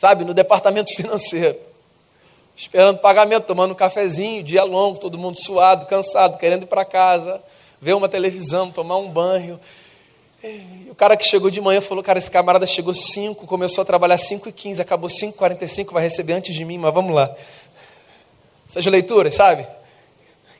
sabe, 0.01 0.25
no 0.25 0.33
departamento 0.33 0.95
financeiro. 0.95 1.55
esperando 2.55 2.97
pagamento, 2.97 3.45
tomando 3.45 3.73
um 3.73 3.75
cafezinho, 3.75 4.41
dia 4.41 4.63
longo, 4.63 4.97
todo 4.97 5.15
mundo 5.15 5.37
suado, 5.39 5.85
cansado, 5.85 6.39
querendo 6.39 6.63
ir 6.63 6.65
para 6.65 6.83
casa, 6.83 7.39
ver 7.79 7.93
uma 7.93 8.09
televisão, 8.09 8.71
tomar 8.71 8.97
um 8.97 9.07
banho. 9.07 9.59
E 10.43 10.87
o 10.89 10.95
cara 10.95 11.15
que 11.15 11.23
chegou 11.23 11.51
de 11.51 11.61
manhã 11.61 11.79
falou: 11.81 12.03
Cara, 12.03 12.17
esse 12.17 12.31
camarada 12.31 12.65
chegou 12.65 12.95
5, 12.95 13.45
começou 13.45 13.83
a 13.83 13.85
trabalhar 13.85 14.17
5 14.17 14.49
e 14.49 14.51
15, 14.51 14.81
acabou 14.81 15.07
5 15.07 15.37
45 15.37 15.93
vai 15.93 16.01
receber 16.01 16.33
antes 16.33 16.55
de 16.55 16.65
mim, 16.65 16.79
mas 16.79 16.91
vamos 16.91 17.13
lá. 17.13 17.31
Essas 18.67 18.83
leituras, 18.87 19.35
sabe? 19.35 19.67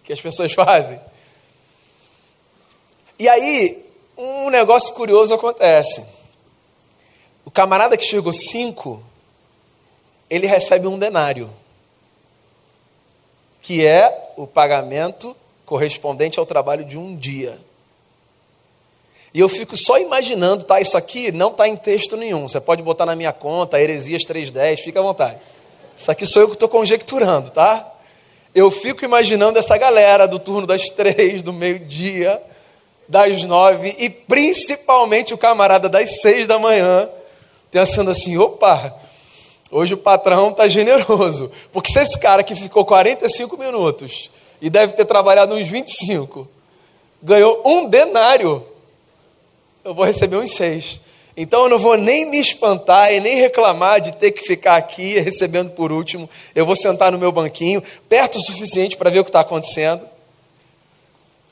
Que 0.04 0.14
as 0.14 0.22
pessoas 0.22 0.54
fazem. 0.54 1.02
E 3.18 3.28
aí, 3.28 3.90
um 4.16 4.52
negócio 4.52 4.94
curioso 4.94 5.34
acontece. 5.34 6.06
O 7.44 7.50
camarada 7.50 7.98
que 7.98 8.06
chegou 8.06 8.34
5, 8.34 9.10
ele 10.32 10.48
recebe 10.48 10.88
um 10.88 10.98
denário, 10.98 11.50
que 13.62 13.86
é 13.86 14.32
o 14.38 14.48
pagamento 14.48 15.36
correspondente 15.66 16.40
ao 16.40 16.46
trabalho 16.46 16.86
de 16.86 16.98
um 16.98 17.18
dia. 17.18 17.60
E 19.34 19.40
eu 19.42 19.50
fico 19.50 19.76
só 19.76 20.00
imaginando, 20.00 20.64
tá? 20.64 20.80
Isso 20.80 20.96
aqui 20.96 21.34
não 21.34 21.50
está 21.50 21.68
em 21.68 21.76
texto 21.76 22.16
nenhum. 22.16 22.48
Você 22.48 22.62
pode 22.62 22.82
botar 22.82 23.06
na 23.06 23.16
minha 23.16 23.34
conta, 23.34 23.80
Heresias 23.80 24.24
3.10, 24.24 24.78
fica 24.78 25.00
à 25.00 25.04
vontade. 25.04 25.38
Isso 25.96 26.10
aqui 26.10 26.26
sou 26.26 26.44
eu 26.44 26.48
que 26.48 26.56
estou 26.56 26.70
conjecturando, 26.70 27.52
tá? 27.52 27.94
Eu 28.56 28.72
fico 28.72 29.04
imaginando 29.04 29.60
essa 29.60 29.78
galera 29.78 30.28
do 30.28 30.40
turno 30.40 30.66
das 30.66 30.90
três, 30.90 31.42
do 31.42 31.52
meio-dia, 31.52 32.42
das 33.08 33.44
nove, 33.44 33.96
e 34.00 34.10
principalmente 34.10 35.34
o 35.34 35.38
camarada 35.38 35.90
das 35.90 36.22
seis 36.22 36.48
da 36.48 36.58
manhã, 36.58 37.10
pensando 37.70 38.12
assim: 38.12 38.38
opa, 38.38 39.01
hoje 39.72 39.94
o 39.94 39.98
patrão 39.98 40.50
está 40.50 40.68
generoso. 40.68 41.52
Porque 41.72 41.92
se 41.92 42.00
esse 42.00 42.20
cara 42.20 42.44
que 42.44 42.54
ficou 42.54 42.86
45 42.86 43.58
minutos 43.58 44.30
e 44.62 44.70
deve 44.70 44.94
ter 44.94 45.06
trabalhado 45.06 45.56
uns 45.56 45.68
25, 45.68 46.48
ganhou 47.24 47.62
um 47.66 47.88
denário 47.88 48.68
eu 49.84 49.96
vou 49.96 50.06
receber 50.06 50.38
uns 50.38 50.52
seis. 50.52 51.02
Então 51.36 51.64
eu 51.64 51.70
não 51.70 51.80
vou 51.80 51.98
nem 51.98 52.30
me 52.30 52.40
espantar 52.40 53.12
e 53.14 53.20
nem 53.20 53.36
reclamar 53.36 54.00
de 54.00 54.14
ter 54.14 54.32
que 54.32 54.44
ficar 54.44 54.76
aqui 54.76 55.18
recebendo 55.20 55.72
por 55.72 55.92
último. 55.92 56.30
Eu 56.54 56.66
vou 56.66 56.76
sentar 56.76 57.12
no 57.12 57.18
meu 57.18 57.32
banquinho, 57.32 57.84
perto 58.08 58.38
o 58.38 58.42
suficiente 58.42 58.96
para 58.96 59.10
ver 59.10 59.20
o 59.20 59.24
que 59.24 59.30
está 59.30 59.42
acontecendo. 59.42 60.08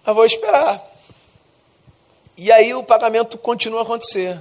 Eu 0.05 0.13
vou 0.13 0.25
esperar. 0.25 0.85
E 2.37 2.51
aí 2.51 2.73
o 2.73 2.83
pagamento 2.83 3.37
continua 3.37 3.79
a 3.79 3.83
acontecer. 3.83 4.39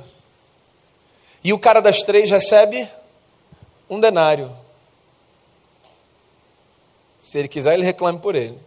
E 1.42 1.52
o 1.52 1.58
cara 1.58 1.80
das 1.80 2.02
três 2.02 2.30
recebe 2.30 2.88
um 3.88 4.00
denário. 4.00 4.54
Se 7.22 7.38
ele 7.38 7.48
quiser, 7.48 7.74
ele 7.74 7.84
reclame 7.84 8.18
por 8.18 8.34
ele. 8.34 8.58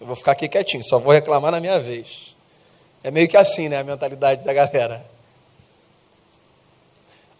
Eu 0.00 0.06
vou 0.06 0.16
ficar 0.16 0.32
aqui 0.32 0.48
quietinho, 0.48 0.82
só 0.82 0.98
vou 0.98 1.12
reclamar 1.12 1.52
na 1.52 1.60
minha 1.60 1.78
vez. 1.78 2.34
É 3.02 3.10
meio 3.10 3.28
que 3.28 3.36
assim, 3.36 3.68
né? 3.68 3.78
A 3.78 3.84
mentalidade 3.84 4.44
da 4.44 4.52
galera. 4.52 5.06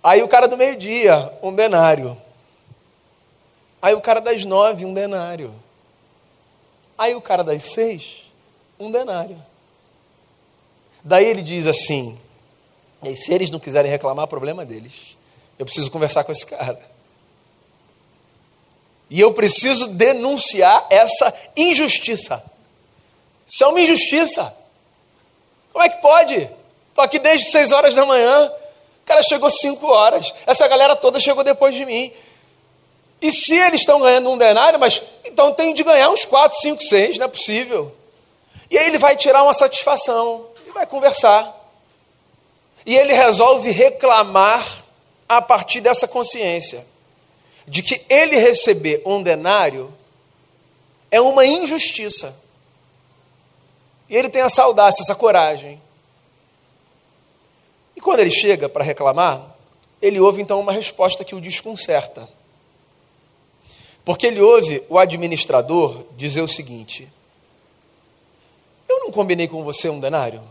Aí 0.03 0.23
o 0.23 0.29
cara 0.29 0.47
do 0.47 0.57
meio-dia, 0.57 1.33
um 1.43 1.55
denário. 1.55 2.17
Aí 3.83 3.95
o 3.95 4.01
cara 4.01 4.21
das 4.21 4.45
nove, 4.45 4.85
um 4.85 4.95
denário. 4.95 5.55
Aí 6.97 7.15
o 7.15 7.21
cara 7.21 7.43
das 7.43 7.65
seis, 7.65 8.25
um 8.79 8.91
denário. 8.91 9.43
Daí 11.03 11.25
ele 11.27 11.43
diz 11.43 11.67
assim: 11.67 12.19
e 13.03 13.17
se 13.17 13.33
eles 13.33 13.51
não 13.51 13.59
quiserem 13.59 13.91
reclamar, 13.91 14.27
problema 14.27 14.65
deles. 14.65 15.17
Eu 15.59 15.65
preciso 15.65 15.91
conversar 15.91 16.25
com 16.25 16.33
esse 16.33 16.47
cara. 16.47 16.79
E 19.11 19.21
eu 19.21 19.35
preciso 19.35 19.89
denunciar 19.89 20.87
essa 20.89 21.35
injustiça. 21.57 22.43
Isso 23.45 23.65
é 23.65 23.67
uma 23.67 23.81
injustiça. 23.81 24.55
Como 25.73 25.85
é 25.85 25.89
que 25.89 26.01
pode? 26.01 26.49
Estou 26.89 27.05
aqui 27.05 27.19
desde 27.19 27.51
6 27.51 27.73
horas 27.73 27.95
da 27.97 28.07
manhã. 28.07 28.47
O 28.47 29.05
cara 29.05 29.21
chegou 29.25 29.51
5 29.51 29.85
horas. 29.89 30.33
Essa 30.47 30.69
galera 30.69 30.95
toda 30.95 31.19
chegou 31.19 31.43
depois 31.43 31.75
de 31.75 31.85
mim. 31.85 32.13
E 33.21 33.33
se 33.33 33.55
eles 33.57 33.81
estão 33.81 34.01
ganhando 34.01 34.31
um 34.31 34.39
denário, 34.39 34.79
mas 34.79 35.03
então 35.25 35.53
tem 35.53 35.75
de 35.75 35.83
ganhar 35.83 36.09
uns 36.09 36.25
4, 36.25 36.61
5, 36.61 36.83
6, 36.83 37.19
não 37.19 37.27
é 37.27 37.29
possível. 37.29 37.95
E 38.71 38.79
aí 38.79 38.87
ele 38.87 38.99
vai 38.99 39.17
tirar 39.17 39.43
uma 39.43 39.53
satisfação 39.53 40.47
e 40.67 40.71
vai 40.71 40.87
conversar. 40.87 41.53
E 42.87 42.97
ele 42.97 43.13
resolve 43.13 43.71
reclamar 43.73 44.85
a 45.29 45.43
partir 45.43 45.81
dessa 45.81 46.07
consciência 46.07 46.87
de 47.71 47.85
que 47.85 48.05
ele 48.09 48.37
receber 48.37 49.01
um 49.07 49.23
denário 49.23 49.95
é 51.09 51.21
uma 51.21 51.47
injustiça. 51.47 52.37
E 54.09 54.17
ele 54.17 54.29
tem 54.29 54.43
essa 54.43 54.65
audácia, 54.65 55.03
essa 55.03 55.15
coragem. 55.15 55.81
E 57.95 58.01
quando 58.01 58.19
ele 58.19 58.31
chega 58.31 58.69
para 58.69 58.83
reclamar, 58.83 59.55
ele 60.03 60.19
ouve 60.19 60.43
então 60.43 60.59
uma 60.59 60.73
resposta 60.73 61.25
que 61.25 61.33
o 61.33 61.41
desconcerta. 61.41 62.29
Porque 64.05 64.27
ele 64.27 64.41
ouve 64.41 64.83
o 64.89 64.99
administrador 64.99 66.07
dizer 66.17 66.41
o 66.41 66.49
seguinte: 66.49 67.09
Eu 68.89 68.99
não 68.99 69.13
combinei 69.13 69.47
com 69.47 69.63
você 69.63 69.89
um 69.89 70.01
denário? 70.01 70.43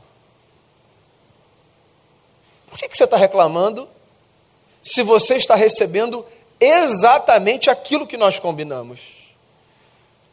Por 2.69 2.79
que, 2.79 2.87
que 2.87 2.95
você 2.95 3.03
está 3.03 3.17
reclamando 3.17 3.89
se 4.81 5.03
você 5.03 5.35
está 5.35 5.55
recebendo 5.55 6.25
exatamente 6.59 7.69
aquilo 7.69 8.07
que 8.07 8.17
nós 8.17 8.39
combinamos? 8.39 8.99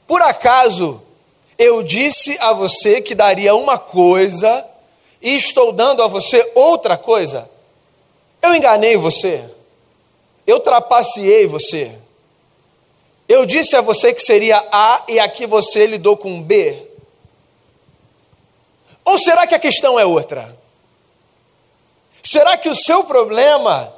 Por 0.07 0.23
acaso 0.23 1.03
eu 1.59 1.83
disse 1.83 2.37
a 2.41 2.53
você 2.53 3.01
que 3.01 3.15
daria 3.15 3.55
uma 3.55 3.79
coisa 3.79 4.67
e 5.23 5.37
estou 5.37 5.73
dando 5.73 6.03
a 6.03 6.07
você 6.07 6.53
outra 6.55 6.97
coisa. 6.97 7.49
Eu 8.43 8.55
enganei 8.55 8.97
você. 8.97 9.45
Eu 10.47 10.61
trapaceei 10.61 11.47
você. 11.47 11.97
Eu 13.29 13.45
disse 13.45 13.75
a 13.75 13.81
você 13.81 14.13
que 14.13 14.23
seria 14.23 14.65
A 14.71 15.05
e 15.09 15.19
aqui 15.19 15.47
você 15.47 15.87
lidou 15.87 16.17
com 16.17 16.43
B. 16.43 16.81
Ou 19.05 19.19
será 19.19 19.47
que 19.47 19.55
a 19.55 19.59
questão 19.59 19.99
é 19.99 20.05
outra? 20.05 20.57
Será 22.23 22.57
que 22.57 22.69
o 22.69 22.75
seu 22.75 23.05
problema 23.05 23.93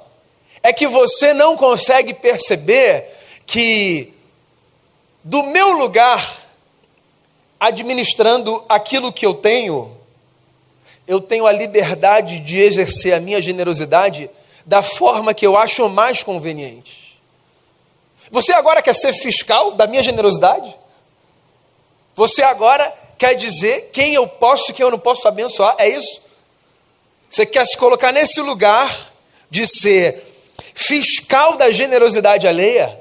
é 0.69 0.73
que 0.73 0.87
você 0.87 1.33
não 1.33 1.57
consegue 1.57 2.13
perceber 2.13 3.11
que 3.47 4.13
do 5.25 5.43
meu 5.45 5.73
lugar 5.79 6.45
administrando 7.59 8.63
aquilo 8.69 9.11
que 9.11 9.25
eu 9.25 9.33
tenho, 9.33 9.97
eu 11.07 11.23
tenho 11.23 11.47
a 11.47 11.53
liberdade 11.53 12.41
de 12.41 12.61
exercer 12.61 13.15
a 13.15 13.21
minha 13.21 13.41
generosidade 13.41 14.29
da 14.67 14.83
forma 14.83 15.33
que 15.33 15.47
eu 15.47 15.57
acho 15.57 15.89
mais 15.89 16.23
conveniente. 16.23 17.19
Você 18.31 18.53
agora 18.53 18.83
quer 18.83 18.95
ser 18.95 19.15
fiscal 19.15 19.73
da 19.73 19.87
minha 19.87 20.03
generosidade? 20.03 20.77
Você 22.15 22.43
agora 22.43 22.93
quer 23.17 23.33
dizer 23.35 23.89
quem 23.91 24.13
eu 24.13 24.29
posso 24.29 24.71
e 24.71 24.75
quem 24.75 24.85
eu 24.85 24.91
não 24.91 24.99
posso 24.99 25.27
abençoar? 25.27 25.75
É 25.79 25.89
isso? 25.89 26.21
Você 27.31 27.47
quer 27.47 27.65
se 27.67 27.75
colocar 27.75 28.13
nesse 28.13 28.43
lugar 28.43 29.15
de 29.51 29.67
ser 29.67 30.28
fiscal 30.79 31.57
da 31.57 31.73
generosidade 31.73 32.47
alheia? 32.47 32.97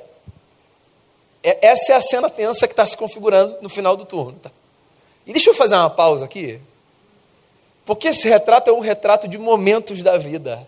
É, 1.43 1.67
essa 1.67 1.93
é 1.93 1.95
a 1.95 2.01
cena 2.01 2.27
tensa 2.27 2.67
que 2.67 2.73
está 2.73 2.83
se 2.83 2.97
configurando 2.97 3.55
no 3.61 3.69
final 3.69 3.95
do 3.95 4.03
turno. 4.03 4.39
Tá? 4.39 4.49
E 5.27 5.31
deixa 5.31 5.51
eu 5.51 5.53
fazer 5.53 5.75
uma 5.75 5.89
pausa 5.89 6.25
aqui. 6.25 6.59
Porque 7.85 8.07
esse 8.07 8.27
retrato 8.27 8.71
é 8.71 8.73
um 8.73 8.79
retrato 8.79 9.27
de 9.27 9.37
momentos 9.37 10.01
da 10.01 10.17
vida. 10.17 10.67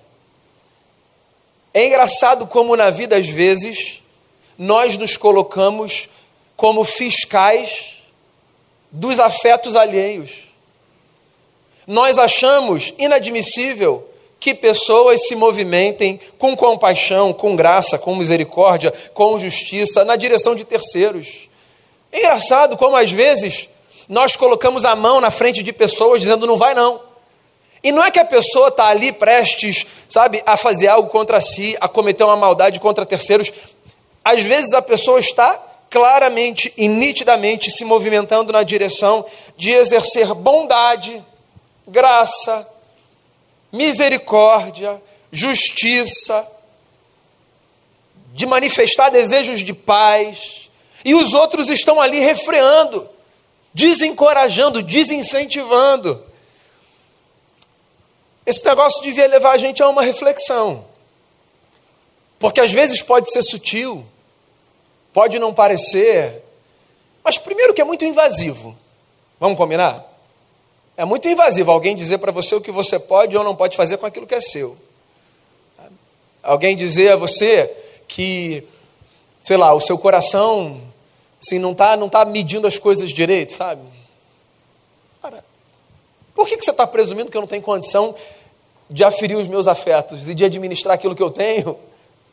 É 1.74 1.88
engraçado 1.88 2.46
como 2.46 2.76
na 2.76 2.92
vida, 2.92 3.18
às 3.18 3.28
vezes, 3.28 4.04
nós 4.58 4.96
nos 4.96 5.18
colocamos 5.18 6.08
como 6.56 6.86
fiscais 6.86 8.04
dos 8.92 9.20
afetos 9.20 9.76
alheios. 9.76 10.48
Nós 11.88 12.20
achamos 12.20 12.94
inadmissível 13.00 14.09
que 14.40 14.54
pessoas 14.54 15.28
se 15.28 15.36
movimentem 15.36 16.20
com 16.38 16.56
compaixão, 16.56 17.34
com 17.34 17.56
graça, 17.56 17.98
com 17.98 18.16
misericórdia, 18.16 18.94
com 19.14 19.38
justiça, 19.38 20.06
na 20.06 20.16
direção 20.16 20.56
de 20.56 20.64
terceiros. 20.64 21.50
É 22.12 22.20
engraçado 22.20 22.78
como 22.78 22.96
às 22.96 23.12
vezes 23.12 23.68
nós 24.08 24.36
colocamos 24.36 24.86
a 24.86 24.96
mão 24.96 25.20
na 25.20 25.30
frente 25.30 25.62
de 25.62 25.74
pessoas 25.74 26.22
dizendo 26.22 26.48
não 26.48 26.58
vai 26.58 26.74
não. 26.74 27.02
E 27.84 27.92
não 27.92 28.04
é 28.04 28.12
que 28.12 28.20
a 28.20 28.26
pessoa 28.26 28.70
está 28.70 28.88
ali 28.88 29.12
prestes, 29.12 29.86
sabe, 30.10 30.42
a 30.46 30.58
fazer 30.58 30.88
algo 30.88 31.10
contra 31.10 31.40
si, 31.40 31.78
a 31.80 31.88
cometer 31.88 32.24
uma 32.24 32.36
maldade 32.36 32.80
contra 32.80 33.06
terceiros. 33.06 33.52
Às 34.24 34.44
vezes 34.44 34.74
a 34.74 34.82
pessoa 34.82 35.20
está 35.20 35.66
claramente 35.90 36.74
e 36.78 36.88
nitidamente 36.88 37.72
se 37.72 37.86
movimentando 37.86 38.52
na 38.52 38.64
direção 38.64 39.26
de 39.58 39.72
exercer 39.72 40.34
bondade, 40.34 41.24
graça, 41.88 42.68
misericórdia, 43.72 45.02
justiça, 45.32 46.48
de 48.34 48.46
manifestar 48.46 49.10
desejos 49.10 49.60
de 49.60 49.74
paz, 49.74 50.70
E 51.04 51.16
os 51.16 51.34
outros 51.34 51.70
estão 51.70 52.02
ali 52.02 52.20
refreando, 52.20 53.10
desencorajando, 53.74 54.84
desincentivando. 54.84 56.24
Esse 58.46 58.66
negócio 58.66 59.02
devia 59.02 59.28
levar 59.28 59.52
a 59.52 59.58
gente 59.58 59.82
a 59.82 59.88
uma 59.88 60.02
reflexão. 60.02 60.86
Porque 62.38 62.60
às 62.60 62.72
vezes 62.72 63.02
pode 63.02 63.32
ser 63.32 63.44
sutil, 63.44 64.06
pode 65.14 65.40
não 65.40 65.54
parecer, 65.54 66.44
mas 67.24 67.38
primeiro 67.38 67.74
que 67.74 67.82
é 67.82 67.86
muito 67.86 68.06
invasivo. 68.06 68.78
Vamos 69.40 69.58
combinar? 69.58 70.09
É 71.00 71.06
muito 71.06 71.30
invasivo 71.30 71.72
alguém 71.72 71.96
dizer 71.96 72.18
para 72.18 72.30
você 72.30 72.54
o 72.56 72.60
que 72.60 72.74
você 72.74 73.00
pode 73.00 73.38
ou 73.38 73.42
não 73.42 73.56
pode 73.56 73.78
fazer 73.78 73.96
com 73.96 74.06
aquilo 74.06 74.28
que 74.28 74.36
é 74.36 74.42
seu. 74.42 74.76
Alguém 76.44 76.76
dizer 76.76 77.14
a 77.14 77.16
você 77.16 77.74
que, 78.06 78.68
sei 79.40 79.56
lá, 79.56 79.74
o 79.74 79.80
seu 79.80 79.98
coração 79.98 80.82
assim, 81.42 81.58
não 81.58 81.72
está 81.72 81.96
não 81.96 82.10
tá 82.10 82.26
medindo 82.26 82.68
as 82.68 82.78
coisas 82.78 83.12
direito, 83.12 83.54
sabe? 83.54 83.82
Cara, 85.22 85.42
por 86.36 86.46
que, 86.46 86.58
que 86.58 86.66
você 86.66 86.72
está 86.72 86.86
presumindo 86.86 87.32
que 87.32 87.38
eu 87.38 87.42
não 87.42 87.48
tenho 87.48 87.64
condição 87.64 88.14
de 88.90 89.02
aferir 89.02 89.38
os 89.38 89.48
meus 89.48 89.70
afetos 89.70 90.28
e 90.28 90.36
de 90.36 90.44
administrar 90.44 90.96
aquilo 90.96 91.16
que 91.16 91.24
eu 91.24 91.32
tenho 91.32 91.80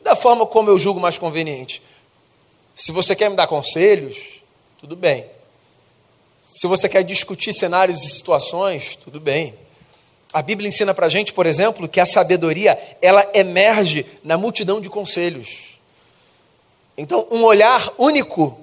da 0.01 0.13
forma 0.13 0.45
como 0.45 0.69
eu 0.69 0.77
julgo 0.77 0.99
mais 0.99 1.17
conveniente? 1.17 1.81
Se 2.75 2.91
você 2.91 3.15
quer 3.15 3.29
me 3.29 3.37
dar 3.37 3.47
conselhos, 3.47 4.41
tudo 4.77 4.97
bem. 4.97 5.36
Se 6.53 6.65
você 6.65 6.87
quer 6.87 7.03
discutir 7.03 7.53
cenários 7.53 8.01
e 8.03 8.09
situações, 8.09 8.95
tudo 8.95 9.19
bem. 9.19 9.53
A 10.31 10.41
Bíblia 10.41 10.69
ensina 10.69 10.93
para 10.93 11.05
a 11.05 11.09
gente, 11.09 11.33
por 11.33 11.45
exemplo, 11.45 11.87
que 11.87 11.99
a 11.99 12.05
sabedoria 12.05 12.79
ela 13.01 13.29
emerge 13.33 14.05
na 14.23 14.37
multidão 14.37 14.79
de 14.79 14.89
conselhos. 14.89 15.77
Então, 16.97 17.27
um 17.29 17.43
olhar 17.43 17.93
único, 17.97 18.57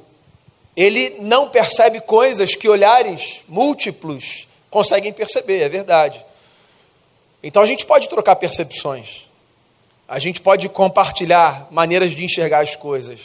ele 0.75 1.17
não 1.21 1.51
percebe 1.51 2.01
coisas 2.01 2.57
que 2.57 2.69
olhares 2.69 3.43
múltiplos 3.47 4.49
conseguem 4.71 5.13
perceber, 5.13 5.61
é 5.61 5.69
verdade. 5.69 6.25
Então, 7.43 7.63
a 7.63 7.67
gente 7.67 7.85
pode 7.87 8.09
trocar 8.09 8.37
percepções, 8.37 9.27
a 10.09 10.19
gente 10.19 10.41
pode 10.41 10.69
compartilhar 10.69 11.69
maneiras 11.71 12.13
de 12.13 12.25
enxergar 12.25 12.61
as 12.61 12.75
coisas. 12.75 13.21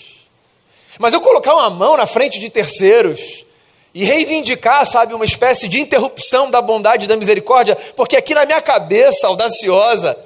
Mas 0.99 1.13
eu 1.13 1.21
colocar 1.21 1.55
uma 1.55 1.69
mão 1.69 1.97
na 1.97 2.05
frente 2.05 2.39
de 2.39 2.49
terceiros, 2.49 3.45
e 3.93 4.03
reivindicar, 4.03 4.85
sabe, 4.85 5.13
uma 5.13 5.25
espécie 5.25 5.67
de 5.67 5.79
interrupção 5.79 6.51
da 6.51 6.61
bondade 6.61 7.05
e 7.05 7.07
da 7.07 7.17
misericórdia, 7.17 7.75
porque 7.95 8.15
aqui 8.15 8.33
na 8.33 8.45
minha 8.45 8.61
cabeça 8.61 9.27
audaciosa, 9.27 10.17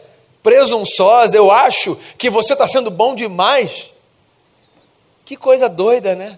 presunçosa, 0.42 1.38
eu 1.38 1.50
acho 1.50 1.98
que 2.18 2.30
você 2.30 2.54
está 2.54 2.68
sendo 2.68 2.92
bom 2.92 3.16
demais. 3.16 3.92
Que 5.26 5.38
coisa 5.38 5.70
doida, 5.70 6.16
né? 6.16 6.38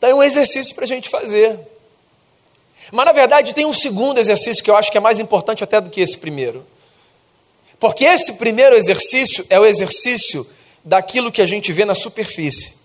Tem 0.00 0.14
um 0.14 0.22
exercício 0.22 0.74
para 0.74 0.84
a 0.84 0.88
gente 0.88 1.08
fazer. 1.08 1.58
Mas 2.90 3.06
na 3.06 3.12
verdade 3.12 3.54
tem 3.54 3.66
um 3.66 3.72
segundo 3.72 4.18
exercício 4.18 4.62
que 4.62 4.70
eu 4.70 4.76
acho 4.76 4.90
que 4.90 4.96
é 4.96 5.00
mais 5.00 5.20
importante 5.20 5.62
até 5.62 5.80
do 5.80 5.90
que 5.90 6.00
esse 6.00 6.16
primeiro. 6.16 6.66
Porque 7.78 8.04
esse 8.04 8.34
primeiro 8.34 8.74
exercício 8.74 9.44
é 9.50 9.60
o 9.60 9.66
exercício 9.66 10.48
daquilo 10.82 11.32
que 11.32 11.42
a 11.42 11.46
gente 11.46 11.72
vê 11.72 11.84
na 11.84 11.94
superfície. 11.94 12.76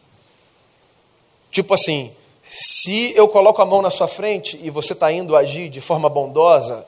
Tipo 1.49 1.73
assim, 1.73 2.13
se 2.53 3.13
eu 3.15 3.29
coloco 3.29 3.61
a 3.61 3.65
mão 3.65 3.81
na 3.81 3.89
sua 3.89 4.09
frente 4.09 4.59
e 4.61 4.69
você 4.69 4.91
está 4.91 5.09
indo 5.09 5.37
agir 5.37 5.69
de 5.69 5.79
forma 5.79 6.09
bondosa 6.09 6.85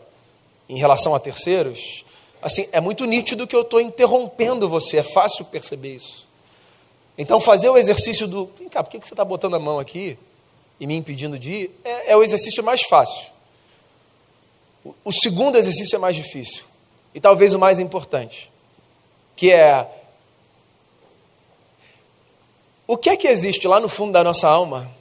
em 0.68 0.78
relação 0.78 1.16
a 1.16 1.20
terceiros, 1.22 2.04
assim, 2.42 2.68
é 2.74 2.82
muito 2.82 3.06
nítido 3.06 3.48
que 3.48 3.56
eu 3.56 3.62
estou 3.62 3.80
interrompendo 3.80 4.68
você, 4.68 4.98
é 4.98 5.04
fácil 5.04 5.46
perceber 5.46 5.96
isso. 5.96 6.28
Então, 7.18 7.40
fazer 7.40 7.70
o 7.70 7.78
exercício 7.78 8.28
do, 8.28 8.52
vem 8.60 8.68
cá, 8.68 8.84
por 8.84 8.90
que 8.90 8.98
você 8.98 9.14
está 9.14 9.24
botando 9.24 9.56
a 9.56 9.60
mão 9.60 9.80
aqui 9.80 10.20
e 10.82 10.86
me 10.86 10.98
impedindo 10.98 11.40
de 11.40 11.52
ir, 11.54 11.80
é, 11.86 12.12
é 12.12 12.18
o 12.18 12.24
exercício 12.24 12.62
mais 12.62 12.82
fácil. 12.82 13.32
O, 14.84 14.94
o 15.06 15.12
segundo 15.14 15.58
exercício 15.58 15.96
é 15.96 16.00
mais 16.00 16.18
difícil, 16.18 16.66
e 17.16 17.22
talvez 17.22 17.54
o 17.54 17.60
mais 17.60 17.80
importante, 17.80 18.52
que 19.34 19.50
é 19.50 19.88
o 22.86 22.98
que 22.98 23.10
é 23.10 23.16
que 23.16 23.30
existe 23.30 23.66
lá 23.66 23.80
no 23.80 23.88
fundo 23.88 24.12
da 24.12 24.26
nossa 24.26 24.50
alma 24.50 24.92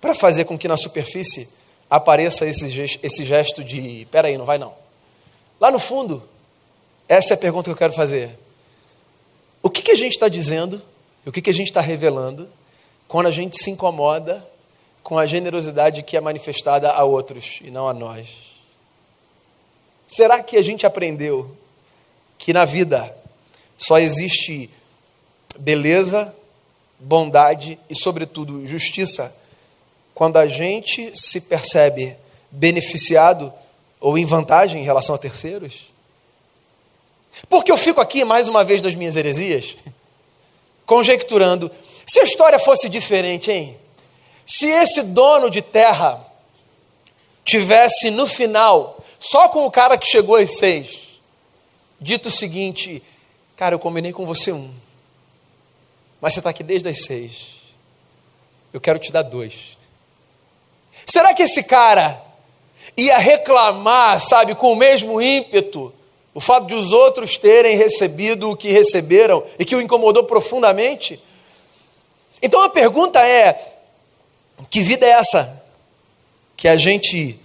para 0.00 0.14
fazer 0.14 0.44
com 0.44 0.58
que 0.58 0.68
na 0.68 0.76
superfície 0.76 1.48
apareça 1.88 2.46
esse 2.46 2.70
gesto, 2.70 3.04
esse 3.04 3.24
gesto 3.24 3.64
de: 3.64 4.06
peraí, 4.10 4.36
não 4.36 4.44
vai 4.44 4.58
não. 4.58 4.74
Lá 5.60 5.70
no 5.70 5.78
fundo, 5.78 6.22
essa 7.08 7.34
é 7.34 7.36
a 7.36 7.38
pergunta 7.38 7.64
que 7.64 7.72
eu 7.72 7.78
quero 7.78 7.92
fazer. 7.92 8.38
O 9.62 9.70
que, 9.70 9.82
que 9.82 9.90
a 9.90 9.96
gente 9.96 10.12
está 10.12 10.28
dizendo, 10.28 10.80
o 11.26 11.32
que, 11.32 11.42
que 11.42 11.50
a 11.50 11.54
gente 11.54 11.68
está 11.68 11.80
revelando, 11.80 12.48
quando 13.08 13.26
a 13.26 13.30
gente 13.30 13.56
se 13.56 13.70
incomoda 13.70 14.46
com 15.02 15.18
a 15.18 15.26
generosidade 15.26 16.02
que 16.02 16.16
é 16.16 16.20
manifestada 16.20 16.90
a 16.92 17.02
outros 17.02 17.58
e 17.62 17.70
não 17.70 17.88
a 17.88 17.94
nós? 17.94 18.48
Será 20.06 20.42
que 20.42 20.56
a 20.56 20.62
gente 20.62 20.86
aprendeu 20.86 21.54
que 22.38 22.52
na 22.52 22.64
vida 22.64 23.14
só 23.76 23.98
existe 23.98 24.70
beleza, 25.58 26.34
bondade 26.98 27.78
e, 27.90 27.94
sobretudo, 27.94 28.66
justiça 28.66 29.36
quando 30.18 30.36
a 30.36 30.48
gente 30.48 31.16
se 31.16 31.42
percebe 31.42 32.16
beneficiado 32.50 33.54
ou 34.00 34.18
em 34.18 34.24
vantagem 34.24 34.82
em 34.82 34.84
relação 34.84 35.14
a 35.14 35.18
terceiros? 35.18 35.92
Porque 37.48 37.70
eu 37.70 37.76
fico 37.76 38.00
aqui 38.00 38.24
mais 38.24 38.48
uma 38.48 38.64
vez 38.64 38.82
nas 38.82 38.96
minhas 38.96 39.14
heresias, 39.14 39.76
conjecturando: 40.84 41.70
se 42.04 42.18
a 42.18 42.24
história 42.24 42.58
fosse 42.58 42.88
diferente, 42.88 43.52
hein? 43.52 43.78
Se 44.44 44.66
esse 44.66 45.04
dono 45.04 45.48
de 45.48 45.62
terra 45.62 46.20
tivesse 47.44 48.10
no 48.10 48.26
final, 48.26 48.98
só 49.20 49.48
com 49.48 49.64
o 49.64 49.70
cara 49.70 49.96
que 49.96 50.08
chegou 50.08 50.34
às 50.34 50.56
seis, 50.56 51.20
dito 52.00 52.26
o 52.26 52.32
seguinte: 52.32 53.00
cara, 53.56 53.76
eu 53.76 53.78
combinei 53.78 54.12
com 54.12 54.26
você 54.26 54.50
um, 54.50 54.68
mas 56.20 56.34
você 56.34 56.40
está 56.40 56.50
aqui 56.50 56.64
desde 56.64 56.88
as 56.88 57.04
seis, 57.04 57.60
eu 58.72 58.80
quero 58.80 58.98
te 58.98 59.12
dar 59.12 59.22
dois. 59.22 59.77
Será 61.10 61.32
que 61.32 61.42
esse 61.42 61.62
cara 61.62 62.22
ia 62.94 63.16
reclamar, 63.16 64.20
sabe, 64.20 64.54
com 64.54 64.70
o 64.70 64.76
mesmo 64.76 65.22
ímpeto, 65.22 65.92
o 66.34 66.40
fato 66.40 66.66
de 66.66 66.74
os 66.74 66.92
outros 66.92 67.38
terem 67.38 67.76
recebido 67.76 68.50
o 68.50 68.56
que 68.56 68.70
receberam 68.70 69.42
e 69.58 69.64
que 69.64 69.74
o 69.74 69.80
incomodou 69.80 70.24
profundamente? 70.24 71.18
Então 72.42 72.62
a 72.62 72.68
pergunta 72.68 73.26
é: 73.26 73.58
que 74.68 74.82
vida 74.82 75.06
é 75.06 75.10
essa 75.10 75.64
que 76.54 76.68
a 76.68 76.76
gente 76.76 77.40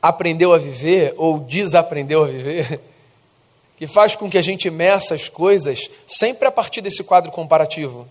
aprendeu 0.00 0.54
a 0.54 0.58
viver 0.58 1.12
ou 1.18 1.38
desaprendeu 1.38 2.24
a 2.24 2.26
viver? 2.26 2.80
Que 3.76 3.86
faz 3.86 4.16
com 4.16 4.30
que 4.30 4.38
a 4.38 4.42
gente 4.42 4.68
imersa 4.68 5.14
as 5.14 5.28
coisas 5.28 5.90
sempre 6.06 6.48
a 6.48 6.50
partir 6.50 6.80
desse 6.80 7.04
quadro 7.04 7.30
comparativo 7.30 8.08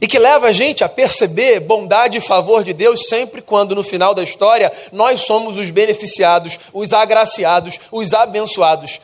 e 0.00 0.06
que 0.06 0.18
leva 0.18 0.48
a 0.48 0.52
gente 0.52 0.84
a 0.84 0.88
perceber 0.88 1.60
bondade 1.60 2.18
e 2.18 2.20
favor 2.20 2.62
de 2.62 2.72
Deus 2.72 3.08
sempre 3.08 3.40
quando 3.40 3.74
no 3.74 3.82
final 3.82 4.14
da 4.14 4.22
história 4.22 4.72
nós 4.92 5.22
somos 5.22 5.56
os 5.56 5.70
beneficiados, 5.70 6.58
os 6.72 6.92
agraciados, 6.92 7.78
os 7.90 8.12
abençoados. 8.12 9.00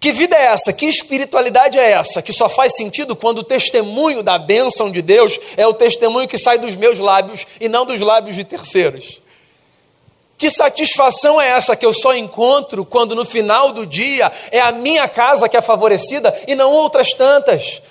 Que 0.00 0.12
vida 0.12 0.36
é 0.36 0.46
essa? 0.46 0.72
Que 0.72 0.86
espiritualidade 0.86 1.78
é 1.78 1.90
essa? 1.90 2.22
Que 2.22 2.32
só 2.32 2.48
faz 2.48 2.76
sentido 2.76 3.16
quando 3.16 3.38
o 3.38 3.44
testemunho 3.44 4.22
da 4.22 4.38
bênção 4.38 4.90
de 4.90 5.02
Deus 5.02 5.38
é 5.56 5.66
o 5.66 5.74
testemunho 5.74 6.28
que 6.28 6.38
sai 6.38 6.56
dos 6.58 6.76
meus 6.76 6.98
lábios 6.98 7.46
e 7.60 7.68
não 7.68 7.84
dos 7.84 8.00
lábios 8.00 8.36
de 8.36 8.44
terceiros. 8.44 9.20
Que 10.36 10.50
satisfação 10.50 11.40
é 11.40 11.48
essa 11.48 11.74
que 11.74 11.84
eu 11.84 11.92
só 11.92 12.14
encontro 12.14 12.84
quando 12.84 13.16
no 13.16 13.26
final 13.26 13.72
do 13.72 13.84
dia 13.84 14.30
é 14.52 14.60
a 14.60 14.70
minha 14.70 15.08
casa 15.08 15.48
que 15.48 15.56
é 15.56 15.60
favorecida 15.60 16.32
e 16.46 16.54
não 16.54 16.70
outras 16.70 17.12
tantas? 17.12 17.82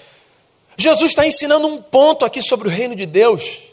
Jesus 0.78 1.10
está 1.10 1.26
ensinando 1.26 1.68
um 1.68 1.82
ponto 1.82 2.24
aqui 2.24 2.42
sobre 2.42 2.68
o 2.68 2.72
reino 2.72 2.96
de 2.96 3.08
Deus. 3.08 3.68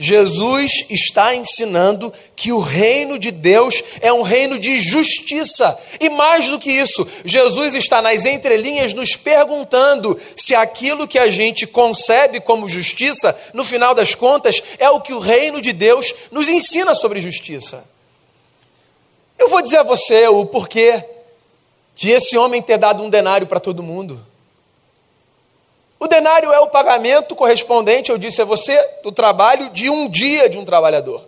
Jesus 0.00 0.86
está 0.90 1.34
ensinando 1.34 2.12
que 2.36 2.52
o 2.52 2.60
reino 2.60 3.18
de 3.18 3.32
Deus 3.32 3.82
é 4.00 4.12
um 4.12 4.22
reino 4.22 4.56
de 4.56 4.80
justiça. 4.80 5.76
E 6.00 6.08
mais 6.08 6.48
do 6.48 6.58
que 6.58 6.70
isso, 6.70 7.06
Jesus 7.24 7.74
está 7.74 8.00
nas 8.00 8.24
entrelinhas 8.24 8.92
nos 8.92 9.16
perguntando 9.16 10.18
se 10.36 10.54
aquilo 10.54 11.08
que 11.08 11.18
a 11.18 11.28
gente 11.28 11.66
concebe 11.66 12.40
como 12.40 12.68
justiça, 12.68 13.36
no 13.52 13.64
final 13.64 13.92
das 13.92 14.14
contas, 14.14 14.62
é 14.78 14.88
o 14.88 15.00
que 15.00 15.12
o 15.12 15.18
reino 15.18 15.60
de 15.60 15.72
Deus 15.72 16.14
nos 16.30 16.48
ensina 16.48 16.94
sobre 16.94 17.20
justiça. 17.20 17.84
Eu 19.36 19.48
vou 19.48 19.62
dizer 19.62 19.78
a 19.78 19.84
você 19.84 20.28
o 20.28 20.46
porquê 20.46 21.04
de 21.96 22.10
esse 22.10 22.36
homem 22.36 22.62
ter 22.62 22.78
dado 22.78 23.02
um 23.02 23.10
denário 23.10 23.48
para 23.48 23.58
todo 23.58 23.82
mundo. 23.82 24.27
O 26.00 26.06
denário 26.06 26.52
é 26.52 26.60
o 26.60 26.68
pagamento 26.68 27.34
correspondente, 27.34 28.10
eu 28.10 28.18
disse 28.18 28.40
a 28.40 28.44
você, 28.44 28.80
do 29.02 29.10
trabalho 29.10 29.70
de 29.70 29.90
um 29.90 30.08
dia 30.08 30.48
de 30.48 30.56
um 30.56 30.64
trabalhador. 30.64 31.24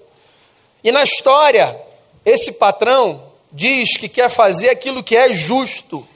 E 0.83 0.93
na 0.93 1.03
história, 1.03 1.77
esse 2.25 2.53
patrão 2.53 3.23
diz 3.53 3.97
que 3.97 4.09
quer 4.09 4.31
fazer 4.31 4.71
aquilo 4.71 5.03
que 5.03 5.17
é 5.17 5.33
justo. 5.35 6.07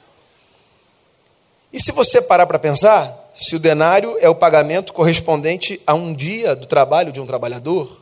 E 1.73 1.81
se 1.83 1.90
você 1.90 2.23
parar 2.23 2.47
para 2.47 2.59
pensar, 2.59 3.33
se 3.35 3.57
o 3.57 3.59
denário 3.59 4.17
é 4.21 4.29
o 4.29 4.35
pagamento 4.35 4.93
correspondente 4.93 5.81
a 5.85 5.93
um 5.93 6.14
dia 6.14 6.55
do 6.55 6.67
trabalho 6.67 7.11
de 7.11 7.21
um 7.21 7.27
trabalhador, 7.27 8.01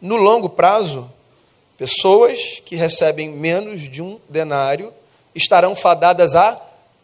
no 0.00 0.16
longo 0.16 0.48
prazo, 0.48 1.10
pessoas 1.76 2.62
que 2.64 2.76
recebem 2.76 3.28
menos 3.28 3.80
de 3.82 4.00
um 4.00 4.20
denário 4.28 4.92
estarão 5.34 5.74
fadadas 5.74 6.36
à 6.36 6.60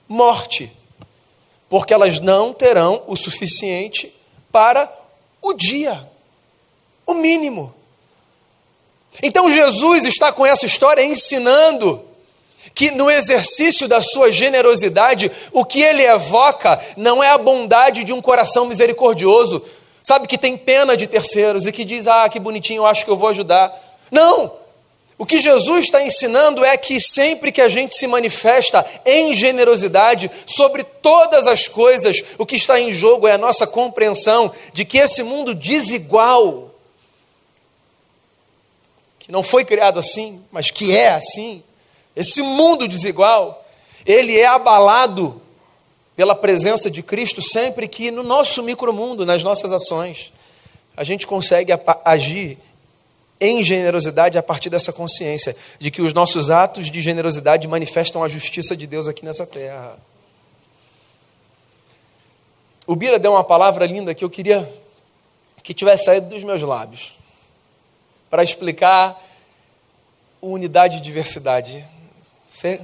morte, 0.08 0.70
porque 1.70 1.94
elas 1.94 2.18
não 2.18 2.52
terão 2.52 3.04
o 3.06 3.16
suficiente 3.16 4.12
para 4.50 4.92
o 5.40 5.54
dia, 5.54 6.06
o 7.06 7.14
mínimo. 7.14 7.72
Então 9.22 9.50
Jesus 9.50 10.04
está 10.04 10.32
com 10.32 10.44
essa 10.44 10.66
história 10.66 11.02
ensinando 11.02 12.04
que 12.74 12.90
no 12.90 13.10
exercício 13.10 13.86
da 13.86 14.02
sua 14.02 14.30
generosidade, 14.32 15.30
o 15.52 15.64
que 15.64 15.80
ele 15.80 16.02
evoca 16.02 16.80
não 16.96 17.22
é 17.22 17.30
a 17.30 17.38
bondade 17.38 18.04
de 18.04 18.12
um 18.12 18.20
coração 18.20 18.66
misericordioso, 18.66 19.64
sabe, 20.02 20.26
que 20.26 20.36
tem 20.36 20.56
pena 20.56 20.96
de 20.96 21.06
terceiros 21.06 21.66
e 21.66 21.72
que 21.72 21.84
diz: 21.84 22.06
ah, 22.06 22.28
que 22.28 22.40
bonitinho, 22.40 22.80
eu 22.80 22.86
acho 22.86 23.04
que 23.04 23.10
eu 23.10 23.16
vou 23.16 23.28
ajudar. 23.28 23.72
Não! 24.10 24.59
O 25.20 25.26
que 25.26 25.38
Jesus 25.38 25.84
está 25.84 26.02
ensinando 26.02 26.64
é 26.64 26.74
que 26.78 26.98
sempre 26.98 27.52
que 27.52 27.60
a 27.60 27.68
gente 27.68 27.94
se 27.94 28.06
manifesta 28.06 28.86
em 29.04 29.34
generosidade 29.34 30.30
sobre 30.46 30.82
todas 30.82 31.46
as 31.46 31.68
coisas, 31.68 32.24
o 32.38 32.46
que 32.46 32.56
está 32.56 32.80
em 32.80 32.90
jogo 32.90 33.28
é 33.28 33.32
a 33.32 33.36
nossa 33.36 33.66
compreensão 33.66 34.50
de 34.72 34.82
que 34.82 34.96
esse 34.96 35.22
mundo 35.22 35.54
desigual, 35.54 36.74
que 39.18 39.30
não 39.30 39.42
foi 39.42 39.62
criado 39.62 39.98
assim, 39.98 40.42
mas 40.50 40.70
que 40.70 40.96
é 40.96 41.10
assim, 41.10 41.62
esse 42.16 42.40
mundo 42.40 42.88
desigual, 42.88 43.62
ele 44.06 44.38
é 44.38 44.46
abalado 44.46 45.38
pela 46.16 46.34
presença 46.34 46.90
de 46.90 47.02
Cristo 47.02 47.42
sempre 47.42 47.86
que 47.86 48.10
no 48.10 48.22
nosso 48.22 48.62
micromundo, 48.62 49.26
nas 49.26 49.42
nossas 49.42 49.70
ações, 49.70 50.32
a 50.96 51.04
gente 51.04 51.26
consegue 51.26 51.72
agir 52.06 52.56
em 53.40 53.64
generosidade 53.64 54.36
a 54.36 54.42
partir 54.42 54.68
dessa 54.68 54.92
consciência 54.92 55.56
de 55.78 55.90
que 55.90 56.02
os 56.02 56.12
nossos 56.12 56.50
atos 56.50 56.90
de 56.90 57.00
generosidade 57.00 57.66
manifestam 57.66 58.22
a 58.22 58.28
justiça 58.28 58.76
de 58.76 58.86
Deus 58.86 59.08
aqui 59.08 59.24
nessa 59.24 59.46
terra. 59.46 59.98
O 62.86 62.94
Bira 62.94 63.18
deu 63.18 63.32
uma 63.32 63.44
palavra 63.44 63.86
linda 63.86 64.14
que 64.14 64.24
eu 64.24 64.30
queria 64.30 64.68
que 65.62 65.72
tivesse 65.72 66.04
saído 66.04 66.28
dos 66.28 66.42
meus 66.42 66.62
lábios 66.62 67.16
para 68.28 68.42
explicar 68.42 69.20
unidade 70.42 70.98
e 70.98 71.00
diversidade. 71.00 71.84
Você, 72.46 72.80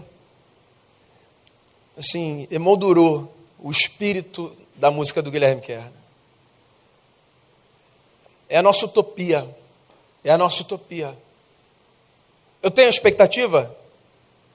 assim, 1.97 2.47
emoldurou 2.51 3.35
o 3.59 3.71
espírito 3.71 4.55
da 4.75 4.91
música 4.91 5.23
do 5.23 5.31
Guilherme 5.31 5.63
Kerr. 5.63 5.91
É 8.49 8.59
a 8.59 8.63
nossa 8.63 8.85
utopia. 8.85 9.49
É 10.27 10.33
a 10.33 10.39
nossa 10.39 10.63
utopia. 10.63 11.17
Eu 12.61 12.69
tenho 12.69 12.89
a 12.89 12.91
expectativa 12.91 13.73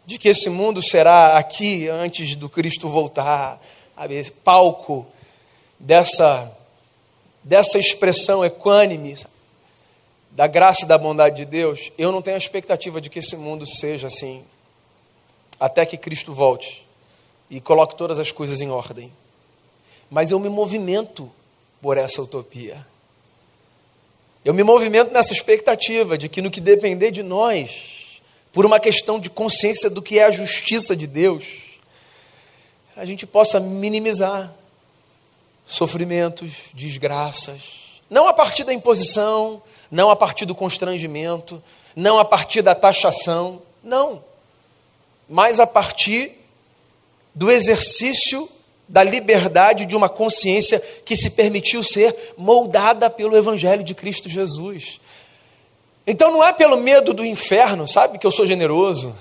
de 0.06 0.20
que 0.20 0.28
esse 0.28 0.50
mundo 0.50 0.82
será 0.82 1.38
aqui 1.38 1.88
antes 1.88 2.36
do 2.36 2.50
Cristo 2.50 2.90
voltar, 2.90 3.58
sabe, 3.96 4.32
palco 4.44 5.08
dessa, 5.80 6.52
dessa 7.42 7.80
expressão 7.80 8.44
equânime 8.44 9.16
da 10.32 10.46
graça 10.46 10.84
e 10.84 10.88
da 10.90 10.98
bondade 10.98 11.38
de 11.38 11.46
Deus. 11.46 11.90
Eu 11.98 12.12
não 12.12 12.22
tenho 12.22 12.36
a 12.36 12.38
expectativa 12.38 13.00
de 13.00 13.10
que 13.10 13.20
esse 13.20 13.38
mundo 13.38 13.66
seja 13.66 14.08
assim 14.08 14.44
até 15.58 15.86
que 15.86 15.96
Cristo 15.96 16.34
volte 16.34 16.86
e 17.50 17.62
coloque 17.62 17.96
todas 17.96 18.20
as 18.20 18.30
coisas 18.30 18.60
em 18.60 18.70
ordem. 18.70 19.10
Mas 20.10 20.32
eu 20.32 20.40
me 20.40 20.50
movimento 20.50 21.32
por 21.82 21.98
essa 21.98 22.22
utopia. 22.22 22.91
Eu 24.44 24.54
me 24.54 24.64
movimento 24.64 25.12
nessa 25.14 25.32
expectativa 25.32 26.18
de 26.18 26.28
que 26.28 26.42
no 26.42 26.50
que 26.50 26.60
depender 26.60 27.12
de 27.12 27.24
nós, 27.24 28.22
por 28.52 28.66
uma 28.66 28.80
questão 28.80 29.20
de 29.20 29.30
consciência 29.30 29.90
do 29.90 30.02
que 30.02 30.20
é 30.20 30.26
a 30.26 30.32
justiça 30.32 30.96
de 30.96 31.08
Deus, 31.08 31.46
a 32.96 33.06
gente 33.06 33.26
possa 33.26 33.60
minimizar 33.60 34.54
sofrimentos, 35.66 36.52
desgraças, 36.74 38.02
não 38.10 38.28
a 38.28 38.34
partir 38.34 38.64
da 38.64 38.74
imposição, 38.74 39.62
não 39.90 40.10
a 40.10 40.16
partir 40.16 40.46
do 40.46 40.56
constrangimento, 40.56 41.64
não 41.96 42.20
a 42.20 42.26
partir 42.26 42.62
da 42.62 42.76
taxação, 42.76 43.62
não 43.84 44.24
mas 45.32 45.62
a 45.62 45.66
partir 45.66 46.34
do 47.34 47.50
exercício 47.50 48.50
da 48.92 49.04
liberdade 49.04 49.86
de 49.86 49.96
uma 49.96 50.10
consciência 50.10 50.78
que 51.06 51.16
se 51.16 51.30
permitiu 51.32 51.82
ser 51.82 52.34
moldada 52.38 53.10
pelo 53.10 53.38
Evangelho 53.38 53.84
de 53.84 53.96
Cristo 53.96 54.28
Jesus. 54.28 55.00
Então 56.06 56.30
não 56.30 56.44
é 56.44 56.52
pelo 56.52 56.76
medo 56.76 57.14
do 57.14 57.26
inferno, 57.26 57.88
sabe, 57.88 58.20
que 58.20 58.28
eu 58.28 58.32
sou 58.32 58.46
generoso, 58.46 59.16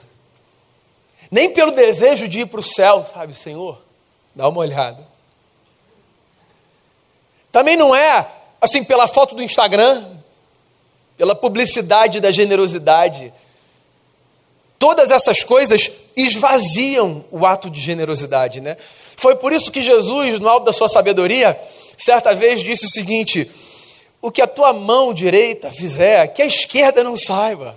nem 1.31 1.51
pelo 1.51 1.71
desejo 1.71 2.27
de 2.27 2.41
ir 2.41 2.47
para 2.47 2.59
o 2.59 2.65
céu, 2.65 3.07
sabe, 3.07 3.33
Senhor, 3.33 3.81
dá 4.35 4.49
uma 4.49 4.59
olhada. 4.59 5.07
Também 7.53 7.77
não 7.77 7.95
é, 7.95 8.27
assim, 8.61 8.83
pela 8.83 9.07
foto 9.07 9.37
do 9.37 9.43
Instagram, 9.43 10.05
pela 11.17 11.37
publicidade 11.37 12.19
da 12.19 12.33
generosidade, 12.33 13.33
Todas 14.81 15.11
essas 15.11 15.45
coisas 15.45 15.91
esvaziam 16.17 17.23
o 17.31 17.45
ato 17.45 17.69
de 17.69 17.79
generosidade, 17.79 18.63
né? 18.63 18.79
Foi 19.21 19.37
por 19.37 19.53
isso 19.53 19.71
que 19.71 19.83
Jesus, 19.83 20.39
no 20.39 20.49
alto 20.49 20.65
da 20.65 20.73
sua 20.73 20.89
sabedoria, 20.89 21.61
certa 21.99 22.35
vez 22.35 22.63
disse 22.63 22.87
o 22.87 22.91
seguinte: 22.91 23.51
O 24.23 24.31
que 24.31 24.41
a 24.41 24.47
tua 24.47 24.73
mão 24.73 25.13
direita 25.13 25.71
fizer, 25.71 26.27
que 26.29 26.41
a 26.41 26.47
esquerda 26.47 27.05
não 27.05 27.19
saiba. 27.19 27.77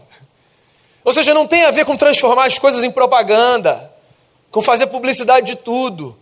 Ou 1.03 1.13
seja, 1.13 1.33
não 1.33 1.45
tem 1.45 1.65
a 1.65 1.71
ver 1.71 1.83
com 1.83 1.97
transformar 1.97 2.45
as 2.45 2.57
coisas 2.57 2.81
em 2.81 2.89
propaganda, 2.89 3.93
com 4.49 4.61
fazer 4.61 4.87
publicidade 4.87 5.47
de 5.47 5.55
tudo. 5.57 6.17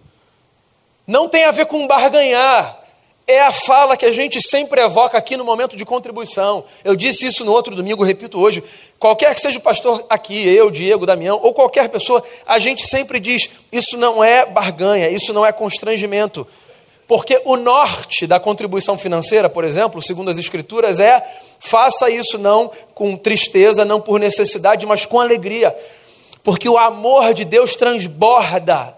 Não 1.05 1.29
tem 1.29 1.43
a 1.43 1.51
ver 1.51 1.67
com 1.67 1.85
barganhar 1.85 2.80
é 3.27 3.41
a 3.41 3.51
fala 3.51 3.95
que 3.95 4.05
a 4.05 4.11
gente 4.11 4.41
sempre 4.41 4.81
evoca 4.81 5.17
aqui 5.17 5.37
no 5.37 5.45
momento 5.45 5.77
de 5.77 5.85
contribuição. 5.85 6.63
Eu 6.83 6.95
disse 6.95 7.25
isso 7.25 7.45
no 7.45 7.51
outro 7.51 7.75
domingo, 7.75 8.03
repito 8.03 8.39
hoje. 8.39 8.63
Qualquer 8.99 9.33
que 9.33 9.41
seja 9.41 9.57
o 9.57 9.61
pastor 9.61 10.05
aqui, 10.09 10.47
eu, 10.47 10.69
Diego, 10.69 11.05
Damião, 11.05 11.39
ou 11.41 11.53
qualquer 11.53 11.89
pessoa, 11.89 12.23
a 12.45 12.59
gente 12.59 12.85
sempre 12.87 13.19
diz: 13.19 13.49
isso 13.71 13.97
não 13.97 14.23
é 14.23 14.45
barganha, 14.45 15.09
isso 15.09 15.33
não 15.33 15.45
é 15.45 15.51
constrangimento. 15.51 16.45
Porque 17.07 17.41
o 17.43 17.57
norte 17.57 18.25
da 18.25 18.39
contribuição 18.39 18.97
financeira, 18.97 19.49
por 19.49 19.63
exemplo, 19.65 20.01
segundo 20.01 20.31
as 20.31 20.37
Escrituras, 20.37 20.99
é 20.99 21.21
faça 21.59 22.09
isso 22.09 22.37
não 22.37 22.71
com 22.93 23.17
tristeza, 23.17 23.83
não 23.83 23.99
por 23.99 24.19
necessidade, 24.19 24.85
mas 24.85 25.05
com 25.05 25.19
alegria. 25.19 25.75
Porque 26.43 26.67
o 26.67 26.77
amor 26.77 27.33
de 27.33 27.45
Deus 27.45 27.75
transborda 27.75 28.95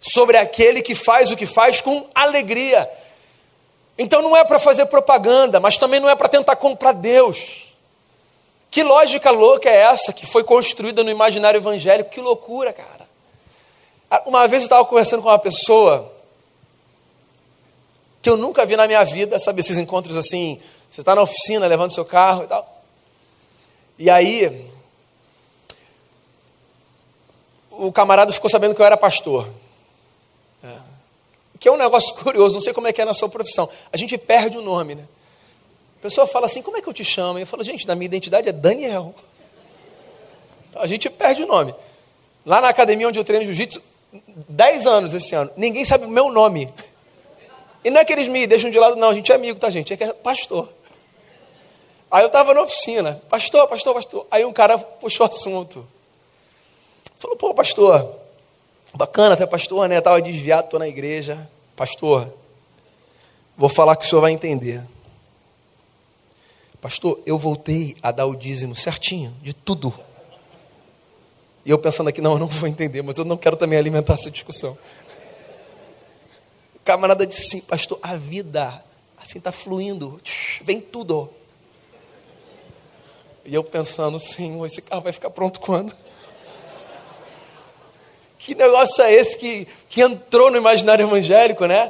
sobre 0.00 0.36
aquele 0.36 0.80
que 0.80 0.94
faz 0.94 1.30
o 1.30 1.36
que 1.36 1.46
faz 1.46 1.80
com 1.80 2.06
alegria. 2.14 2.88
Então 3.98 4.22
não 4.22 4.36
é 4.36 4.44
para 4.44 4.58
fazer 4.58 4.86
propaganda, 4.86 5.60
mas 5.60 5.76
também 5.76 6.00
não 6.00 6.08
é 6.08 6.14
para 6.14 6.28
tentar 6.28 6.56
comprar 6.56 6.92
Deus. 6.92 7.66
Que 8.70 8.82
lógica 8.82 9.30
louca 9.30 9.68
é 9.68 9.76
essa 9.76 10.12
que 10.12 10.24
foi 10.24 10.44
construída 10.44 11.02
no 11.02 11.10
imaginário 11.10 11.58
evangélico? 11.58 12.10
Que 12.10 12.20
loucura, 12.20 12.72
cara. 12.72 13.08
Ah, 14.10 14.22
uma 14.26 14.46
vez 14.46 14.62
eu 14.62 14.66
estava 14.66 14.84
conversando 14.84 15.22
com 15.22 15.28
uma 15.28 15.38
pessoa 15.38 16.10
que 18.22 18.30
eu 18.30 18.36
nunca 18.36 18.64
vi 18.64 18.76
na 18.76 18.86
minha 18.86 19.02
vida, 19.04 19.38
sabe, 19.38 19.60
esses 19.60 19.78
encontros 19.78 20.16
assim, 20.16 20.60
você 20.88 21.00
está 21.00 21.14
na 21.14 21.22
oficina 21.22 21.66
levando 21.66 21.92
seu 21.92 22.04
carro 22.04 22.44
e 22.44 22.46
tal. 22.46 22.82
E 23.98 24.08
aí, 24.10 24.70
o 27.70 27.90
camarada 27.90 28.32
ficou 28.32 28.48
sabendo 28.48 28.74
que 28.74 28.80
eu 28.80 28.86
era 28.86 28.96
pastor. 28.96 29.48
É 30.62 30.89
que 31.60 31.68
é 31.68 31.72
um 31.72 31.76
negócio 31.76 32.14
curioso, 32.24 32.54
não 32.54 32.62
sei 32.62 32.72
como 32.72 32.88
é 32.88 32.92
que 32.92 33.00
é 33.00 33.04
na 33.04 33.14
sua 33.14 33.28
profissão. 33.28 33.68
A 33.92 33.96
gente 33.96 34.16
perde 34.16 34.56
o 34.56 34.62
nome, 34.62 34.94
né? 34.94 35.06
A 35.98 36.02
pessoa 36.02 36.26
fala 36.26 36.46
assim, 36.46 36.62
como 36.62 36.78
é 36.78 36.82
que 36.82 36.88
eu 36.88 36.94
te 36.94 37.04
chamo? 37.04 37.38
Eu 37.38 37.46
falo, 37.46 37.62
gente, 37.62 37.86
na 37.86 37.94
minha 37.94 38.06
identidade 38.06 38.48
é 38.48 38.52
Daniel. 38.52 39.14
A 40.74 40.86
gente 40.86 41.10
perde 41.10 41.42
o 41.42 41.46
nome. 41.46 41.74
Lá 42.46 42.62
na 42.62 42.70
academia 42.70 43.06
onde 43.06 43.20
eu 43.20 43.24
treino 43.24 43.44
jiu-jitsu, 43.44 43.82
10 44.48 44.86
anos 44.86 45.12
esse 45.12 45.34
ano, 45.34 45.50
ninguém 45.56 45.84
sabe 45.84 46.06
o 46.06 46.08
meu 46.08 46.30
nome. 46.30 46.68
E 47.84 47.90
não 47.90 48.00
é 48.00 48.04
que 48.04 48.12
eles 48.14 48.28
me 48.28 48.46
deixam 48.46 48.70
de 48.70 48.78
lado, 48.78 48.96
não, 48.96 49.10
a 49.10 49.14
gente 49.14 49.30
é 49.30 49.34
amigo, 49.34 49.60
tá, 49.60 49.68
gente? 49.68 49.92
É 49.92 49.96
que 49.96 50.04
é 50.04 50.12
pastor. 50.14 50.68
Aí 52.10 52.22
eu 52.22 52.26
estava 52.26 52.54
na 52.54 52.62
oficina, 52.62 53.22
pastor, 53.28 53.68
pastor, 53.68 53.94
pastor. 53.94 54.26
Aí 54.30 54.44
um 54.44 54.52
cara 54.52 54.78
puxou 54.78 55.26
o 55.26 55.30
assunto. 55.30 55.86
Falou, 57.16 57.36
pô, 57.36 57.54
pastor, 57.54 58.19
Bacana, 58.94 59.34
até 59.34 59.46
pastor, 59.46 59.88
né? 59.88 59.98
Estava 59.98 60.20
desviado, 60.20 60.64
estou 60.64 60.80
na 60.80 60.88
igreja. 60.88 61.48
Pastor, 61.76 62.32
vou 63.56 63.68
falar 63.68 63.96
que 63.96 64.04
o 64.04 64.08
senhor 64.08 64.20
vai 64.20 64.32
entender. 64.32 64.82
Pastor, 66.80 67.20
eu 67.26 67.38
voltei 67.38 67.96
a 68.02 68.10
dar 68.10 68.26
o 68.26 68.34
dízimo 68.34 68.74
certinho, 68.74 69.34
de 69.42 69.52
tudo. 69.52 69.92
E 71.64 71.70
eu 71.70 71.78
pensando 71.78 72.08
aqui, 72.08 72.20
não, 72.20 72.32
eu 72.32 72.38
não 72.38 72.46
vou 72.46 72.68
entender, 72.68 73.02
mas 73.02 73.16
eu 73.18 73.24
não 73.24 73.36
quero 73.36 73.56
também 73.56 73.78
alimentar 73.78 74.14
essa 74.14 74.30
discussão. 74.30 74.76
O 76.74 76.78
camarada 76.82 77.26
disse 77.26 77.42
assim, 77.42 77.60
pastor, 77.60 77.98
a 78.02 78.16
vida 78.16 78.82
assim 79.18 79.38
está 79.38 79.52
fluindo, 79.52 80.18
vem 80.64 80.80
tudo. 80.80 81.30
E 83.44 83.54
eu 83.54 83.62
pensando, 83.62 84.18
Senhor, 84.18 84.64
esse 84.64 84.80
carro 84.80 85.02
vai 85.02 85.12
ficar 85.12 85.30
pronto 85.30 85.60
quando? 85.60 85.94
Que 88.50 88.54
negócio 88.56 89.04
é 89.04 89.12
esse 89.12 89.38
que, 89.38 89.68
que 89.88 90.02
entrou 90.02 90.50
no 90.50 90.56
imaginário 90.56 91.06
evangélico, 91.06 91.66
né? 91.66 91.88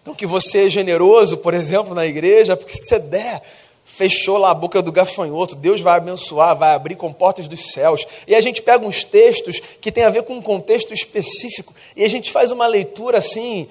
Então, 0.00 0.14
que 0.14 0.24
você 0.24 0.68
é 0.68 0.70
generoso, 0.70 1.38
por 1.38 1.52
exemplo, 1.52 1.96
na 1.96 2.06
igreja, 2.06 2.56
porque 2.56 2.76
se 2.76 2.86
você 2.86 3.00
der, 3.00 3.42
fechou 3.84 4.38
lá 4.38 4.52
a 4.52 4.54
boca 4.54 4.80
do 4.80 4.92
gafanhoto, 4.92 5.56
Deus 5.56 5.80
vai 5.80 5.96
abençoar, 5.96 6.56
vai 6.56 6.74
abrir 6.76 6.94
com 6.94 7.12
portas 7.12 7.48
dos 7.48 7.72
céus. 7.72 8.06
E 8.24 8.36
a 8.36 8.40
gente 8.40 8.62
pega 8.62 8.86
uns 8.86 9.02
textos 9.02 9.58
que 9.80 9.90
tem 9.90 10.04
a 10.04 10.10
ver 10.10 10.22
com 10.22 10.34
um 10.34 10.40
contexto 10.40 10.94
específico 10.94 11.74
e 11.96 12.04
a 12.04 12.08
gente 12.08 12.30
faz 12.30 12.52
uma 12.52 12.68
leitura 12.68 13.18
assim, 13.18 13.66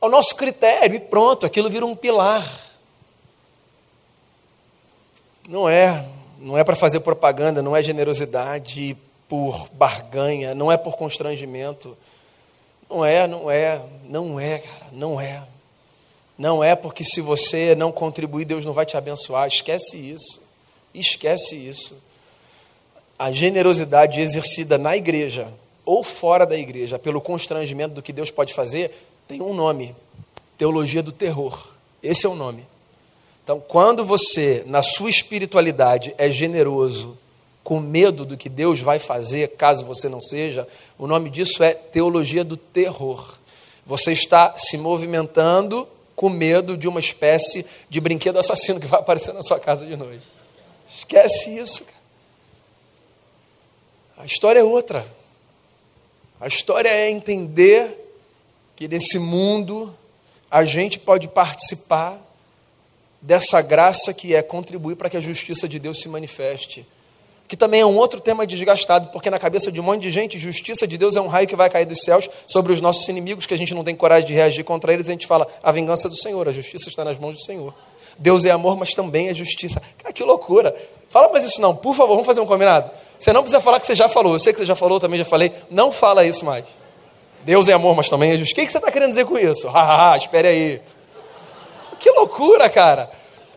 ao 0.00 0.10
nosso 0.10 0.34
critério, 0.34 0.96
e 0.96 0.98
pronto, 0.98 1.46
aquilo 1.46 1.70
vira 1.70 1.86
um 1.86 1.94
pilar. 1.94 2.60
Não 5.48 5.68
é, 5.68 6.04
não 6.40 6.58
é 6.58 6.64
para 6.64 6.74
fazer 6.74 6.98
propaganda, 6.98 7.62
não 7.62 7.76
é 7.76 7.84
generosidade 7.84 8.96
por 9.28 9.68
barganha, 9.72 10.54
não 10.54 10.72
é 10.72 10.76
por 10.76 10.96
constrangimento. 10.96 11.96
Não 12.88 13.04
é, 13.04 13.26
não 13.26 13.50
é, 13.50 13.82
não 14.04 14.40
é, 14.40 14.58
cara, 14.58 14.86
não 14.92 15.20
é. 15.20 15.42
Não 16.38 16.64
é 16.64 16.74
porque 16.74 17.04
se 17.04 17.20
você 17.20 17.74
não 17.74 17.92
contribuir, 17.92 18.44
Deus 18.44 18.64
não 18.64 18.72
vai 18.72 18.86
te 18.86 18.96
abençoar. 18.96 19.46
Esquece 19.46 19.96
isso. 19.98 20.40
Esquece 20.94 21.54
isso. 21.54 21.96
A 23.18 23.30
generosidade 23.30 24.20
exercida 24.20 24.78
na 24.78 24.96
igreja 24.96 25.52
ou 25.84 26.04
fora 26.04 26.44
da 26.44 26.56
igreja, 26.56 26.98
pelo 26.98 27.20
constrangimento 27.20 27.94
do 27.94 28.02
que 28.02 28.12
Deus 28.12 28.30
pode 28.30 28.54
fazer, 28.54 28.90
tem 29.26 29.42
um 29.42 29.52
nome: 29.52 29.96
teologia 30.56 31.02
do 31.02 31.12
terror. 31.12 31.68
Esse 32.02 32.26
é 32.26 32.28
o 32.28 32.34
nome. 32.34 32.64
Então, 33.42 33.58
quando 33.58 34.04
você, 34.04 34.62
na 34.66 34.82
sua 34.82 35.08
espiritualidade, 35.08 36.14
é 36.18 36.30
generoso, 36.30 37.18
com 37.68 37.80
medo 37.80 38.24
do 38.24 38.34
que 38.34 38.48
Deus 38.48 38.80
vai 38.80 38.98
fazer, 38.98 39.48
caso 39.48 39.84
você 39.84 40.08
não 40.08 40.22
seja, 40.22 40.66
o 40.96 41.06
nome 41.06 41.28
disso 41.28 41.62
é 41.62 41.74
teologia 41.74 42.42
do 42.42 42.56
terror. 42.56 43.36
Você 43.84 44.10
está 44.10 44.56
se 44.56 44.78
movimentando 44.78 45.86
com 46.16 46.30
medo 46.30 46.78
de 46.78 46.88
uma 46.88 46.98
espécie 46.98 47.66
de 47.90 48.00
brinquedo 48.00 48.38
assassino 48.38 48.80
que 48.80 48.86
vai 48.86 48.98
aparecer 48.98 49.34
na 49.34 49.42
sua 49.42 49.60
casa 49.60 49.84
de 49.84 49.94
noite. 49.98 50.24
Esquece 50.88 51.58
isso, 51.58 51.84
cara. 51.84 51.98
A 54.16 54.24
história 54.24 54.60
é 54.60 54.64
outra. 54.64 55.06
A 56.40 56.46
história 56.46 56.88
é 56.88 57.10
entender 57.10 58.16
que 58.76 58.88
nesse 58.88 59.18
mundo 59.18 59.94
a 60.50 60.64
gente 60.64 60.98
pode 60.98 61.28
participar 61.28 62.18
dessa 63.20 63.60
graça 63.60 64.14
que 64.14 64.34
é 64.34 64.40
contribuir 64.40 64.96
para 64.96 65.10
que 65.10 65.18
a 65.18 65.20
justiça 65.20 65.68
de 65.68 65.78
Deus 65.78 66.00
se 66.00 66.08
manifeste 66.08 66.86
que 67.48 67.56
também 67.56 67.80
é 67.80 67.86
um 67.86 67.96
outro 67.96 68.20
tema 68.20 68.46
desgastado, 68.46 69.08
porque 69.08 69.30
na 69.30 69.38
cabeça 69.38 69.72
de 69.72 69.80
um 69.80 69.82
monte 69.82 70.02
de 70.02 70.10
gente, 70.10 70.38
justiça 70.38 70.86
de 70.86 70.98
Deus 70.98 71.16
é 71.16 71.20
um 71.20 71.26
raio 71.26 71.48
que 71.48 71.56
vai 71.56 71.70
cair 71.70 71.86
dos 71.86 72.02
céus 72.02 72.28
sobre 72.46 72.74
os 72.74 72.80
nossos 72.82 73.08
inimigos, 73.08 73.46
que 73.46 73.54
a 73.54 73.56
gente 73.56 73.74
não 73.74 73.82
tem 73.82 73.96
coragem 73.96 74.28
de 74.28 74.34
reagir 74.34 74.62
contra 74.64 74.92
eles, 74.92 75.08
a 75.08 75.10
gente 75.10 75.26
fala, 75.26 75.48
a 75.62 75.72
vingança 75.72 76.10
do 76.10 76.14
Senhor, 76.14 76.46
a 76.46 76.52
justiça 76.52 76.90
está 76.90 77.02
nas 77.02 77.16
mãos 77.16 77.36
do 77.36 77.42
Senhor. 77.42 77.72
Deus 78.18 78.44
é 78.44 78.50
amor, 78.50 78.76
mas 78.76 78.92
também 78.92 79.28
é 79.28 79.34
justiça. 79.34 79.80
Cara, 79.96 80.12
que 80.12 80.22
loucura. 80.22 80.76
Fala 81.08 81.32
mais 81.32 81.42
isso 81.42 81.58
não, 81.58 81.74
por 81.74 81.94
favor, 81.94 82.12
vamos 82.12 82.26
fazer 82.26 82.40
um 82.40 82.46
combinado. 82.46 82.90
Você 83.18 83.32
não 83.32 83.40
precisa 83.40 83.62
falar 83.62 83.80
que 83.80 83.86
você 83.86 83.94
já 83.94 84.10
falou, 84.10 84.34
eu 84.34 84.38
sei 84.38 84.52
que 84.52 84.58
você 84.58 84.66
já 84.66 84.76
falou, 84.76 85.00
também 85.00 85.18
já 85.18 85.24
falei, 85.24 85.50
não 85.70 85.90
fala 85.90 86.26
isso 86.26 86.44
mais. 86.44 86.66
Deus 87.44 87.66
é 87.68 87.72
amor, 87.72 87.96
mas 87.96 88.10
também 88.10 88.30
é 88.32 88.36
justiça. 88.36 88.60
O 88.60 88.66
que 88.66 88.72
você 88.72 88.78
está 88.78 88.90
querendo 88.90 89.10
dizer 89.10 89.24
com 89.24 89.38
isso? 89.38 89.68
Hahaha, 89.68 90.18
espere 90.18 90.48
aí. 90.48 90.82
Que 91.98 92.10
loucura, 92.10 92.68
cara. 92.68 93.10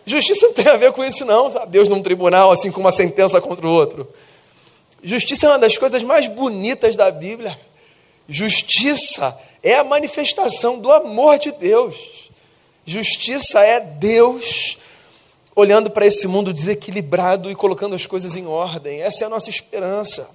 Justiça 0.06 0.48
não 0.48 0.54
tem 0.54 0.68
a 0.68 0.78
ver 0.78 0.92
com 0.92 1.04
isso, 1.04 1.26
não, 1.26 1.50
sabe? 1.52 1.72
Deus 1.72 1.88
num 1.88 2.02
tribunal, 2.02 2.52
assim, 2.52 2.72
com 2.72 2.80
uma 2.80 2.92
sentença 2.92 3.40
contra 3.40 3.68
o 3.68 3.72
outro. 3.72 4.08
Justiça 5.04 5.46
é 5.46 5.50
uma 5.50 5.60
das 5.60 5.78
coisas 5.78 6.04
mais 6.04 6.28
bonitas 6.28 6.96
da 6.96 7.10
Bíblia. 7.10 7.60
Justiça 8.28 9.38
é 9.64 9.76
a 9.76 9.84
manifestação 9.84 10.80
do 10.80 10.92
amor 10.92 11.38
de 11.38 11.52
Deus. 11.52 12.30
Justiça 12.86 13.60
é 13.62 13.80
Deus 13.80 14.78
olhando 15.56 15.92
para 15.92 16.06
esse 16.06 16.28
mundo 16.28 16.54
desequilibrado 16.54 17.52
e 17.52 17.56
colocando 17.56 17.94
as 17.94 18.06
coisas 18.06 18.36
em 18.36 18.48
ordem. 18.48 19.02
Essa 19.02 19.26
é 19.26 19.28
a 19.28 19.30
nossa 19.30 19.50
esperança. 19.50 20.30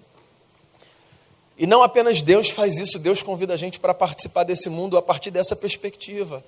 E 1.58 1.66
não 1.66 1.82
apenas 1.82 2.20
Deus 2.20 2.50
faz 2.50 2.78
isso, 2.78 2.98
Deus 2.98 3.22
convida 3.22 3.54
a 3.54 3.56
gente 3.56 3.80
para 3.80 3.94
participar 3.94 4.44
desse 4.44 4.68
mundo 4.68 4.96
a 4.96 5.02
partir 5.02 5.30
dessa 5.30 5.56
perspectiva. 5.56 6.44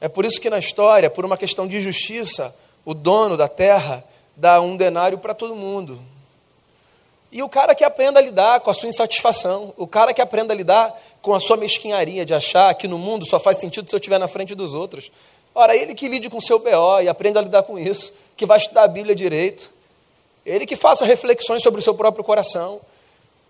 É 0.00 0.08
por 0.08 0.24
isso 0.24 0.40
que 0.40 0.48
na 0.48 0.58
história, 0.58 1.10
por 1.10 1.24
uma 1.24 1.36
questão 1.36 1.66
de 1.66 1.80
justiça, 1.80 2.54
o 2.84 2.94
dono 2.94 3.36
da 3.36 3.48
terra 3.48 4.04
dá 4.36 4.60
um 4.60 4.76
denário 4.76 5.18
para 5.18 5.34
todo 5.34 5.56
mundo. 5.56 5.98
E 7.30 7.42
o 7.42 7.48
cara 7.48 7.74
que 7.74 7.84
aprenda 7.84 8.18
a 8.18 8.22
lidar 8.22 8.60
com 8.60 8.70
a 8.70 8.74
sua 8.74 8.88
insatisfação, 8.88 9.74
o 9.76 9.86
cara 9.86 10.14
que 10.14 10.22
aprenda 10.22 10.54
a 10.54 10.56
lidar 10.56 10.98
com 11.20 11.34
a 11.34 11.40
sua 11.40 11.56
mesquinharia 11.56 12.24
de 12.24 12.32
achar 12.32 12.72
que 12.74 12.88
no 12.88 12.98
mundo 12.98 13.26
só 13.26 13.38
faz 13.38 13.58
sentido 13.58 13.88
se 13.88 13.94
eu 13.94 13.98
estiver 13.98 14.18
na 14.18 14.28
frente 14.28 14.54
dos 14.54 14.74
outros. 14.74 15.10
Ora, 15.54 15.76
ele 15.76 15.94
que 15.94 16.08
lide 16.08 16.30
com 16.30 16.38
o 16.38 16.42
seu 16.42 16.58
BO 16.58 17.02
e 17.02 17.08
aprenda 17.08 17.40
a 17.40 17.42
lidar 17.42 17.64
com 17.64 17.78
isso, 17.78 18.12
que 18.36 18.46
vai 18.46 18.56
estudar 18.56 18.84
a 18.84 18.88
Bíblia 18.88 19.14
direito. 19.14 19.72
Ele 20.46 20.64
que 20.64 20.76
faça 20.76 21.04
reflexões 21.04 21.62
sobre 21.62 21.80
o 21.80 21.82
seu 21.82 21.94
próprio 21.94 22.24
coração 22.24 22.80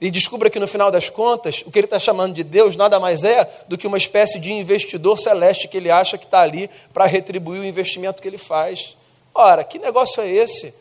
e 0.00 0.10
descubra 0.10 0.48
que 0.48 0.60
no 0.60 0.68
final 0.68 0.90
das 0.90 1.10
contas, 1.10 1.62
o 1.66 1.70
que 1.70 1.78
ele 1.78 1.86
está 1.86 1.98
chamando 1.98 2.34
de 2.34 2.44
Deus 2.44 2.76
nada 2.76 3.00
mais 3.00 3.24
é 3.24 3.64
do 3.66 3.76
que 3.76 3.86
uma 3.86 3.96
espécie 3.96 4.38
de 4.38 4.52
investidor 4.52 5.18
celeste 5.18 5.66
que 5.66 5.76
ele 5.76 5.90
acha 5.90 6.16
que 6.16 6.24
está 6.24 6.40
ali 6.40 6.70
para 6.92 7.06
retribuir 7.06 7.60
o 7.60 7.64
investimento 7.64 8.22
que 8.22 8.28
ele 8.28 8.38
faz. 8.38 8.96
Ora, 9.34 9.64
que 9.64 9.78
negócio 9.78 10.22
é 10.22 10.30
esse? 10.30 10.72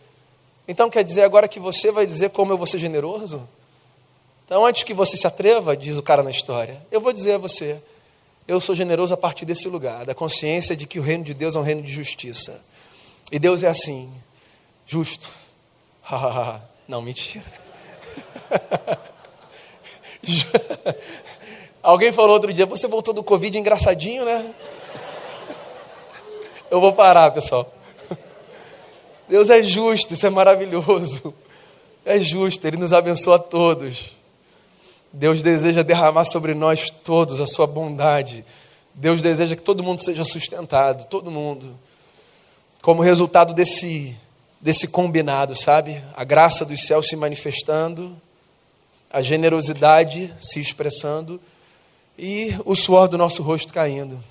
Então 0.68 0.90
quer 0.90 1.04
dizer 1.04 1.24
agora 1.24 1.48
que 1.48 1.60
você 1.60 1.92
vai 1.92 2.06
dizer 2.06 2.30
como 2.30 2.54
eu 2.54 2.58
vou 2.58 2.68
ser 2.68 2.78
generoso? 2.78 3.48
Então, 4.46 4.66
antes 4.66 4.84
que 4.84 4.94
você 4.94 5.18
se 5.18 5.28
atreva, 5.28 5.76
diz 5.76 5.98
o 5.98 6.04
cara 6.04 6.24
na 6.24 6.32
história, 6.32 6.82
eu 6.90 7.02
vou 7.02 7.12
dizer 7.12 7.34
a 7.34 7.38
você: 7.38 7.78
eu 8.48 8.62
sou 8.62 8.74
generoso 8.74 9.14
a 9.14 9.18
partir 9.18 9.46
desse 9.46 9.68
lugar, 9.68 10.06
da 10.06 10.16
consciência 10.16 10.74
de 10.74 10.88
que 10.88 11.00
o 11.00 11.04
reino 11.04 11.24
de 11.24 11.34
Deus 11.34 11.56
é 11.58 11.60
um 11.60 11.64
reino 11.64 11.82
de 11.82 11.92
justiça. 11.92 12.64
E 13.30 13.38
Deus 13.38 13.62
é 13.64 13.68
assim, 13.68 14.10
justo. 14.86 15.30
Não, 16.88 17.02
mentira. 17.02 17.67
Alguém 21.82 22.12
falou 22.12 22.32
outro 22.32 22.52
dia, 22.52 22.66
você 22.66 22.88
voltou 22.88 23.14
do 23.14 23.24
Covid 23.24 23.58
engraçadinho, 23.58 24.26
né? 24.26 24.54
Eu 26.70 26.82
vou 26.82 26.92
parar, 26.94 27.32
pessoal. 27.32 27.74
Deus 29.28 29.50
é 29.50 29.64
justo, 29.64 30.14
isso 30.14 30.26
é 30.26 30.30
maravilhoso. 30.30 31.34
É 32.06 32.20
justo, 32.20 32.68
Ele 32.68 32.78
nos 32.78 32.94
abençoa 32.94 33.38
a 33.38 33.40
todos. 33.40 34.16
Deus 35.12 35.42
deseja 35.42 35.82
derramar 35.82 36.26
sobre 36.26 36.54
nós 36.54 36.90
todos 36.90 37.40
a 37.40 37.48
sua 37.48 37.66
bondade. 37.66 38.44
Deus 38.94 39.22
deseja 39.22 39.56
que 39.56 39.62
todo 39.62 39.84
mundo 39.84 40.04
seja 40.04 40.26
sustentado, 40.26 41.06
todo 41.06 41.32
mundo. 41.32 41.80
Como 42.82 43.02
resultado 43.02 43.54
desse, 43.54 44.16
desse 44.60 44.88
combinado, 44.88 45.56
sabe? 45.56 46.04
A 46.16 46.24
graça 46.24 46.66
dos 46.66 46.86
céus 46.86 47.08
se 47.08 47.16
manifestando 47.16 48.20
a 49.10 49.22
generosidade 49.22 50.34
se 50.42 50.60
expressando 50.60 51.40
e 52.18 52.56
o 52.66 52.76
suor 52.76 53.08
do 53.08 53.18
nosso 53.18 53.42
rosto 53.42 53.74
caindo. 53.74 54.22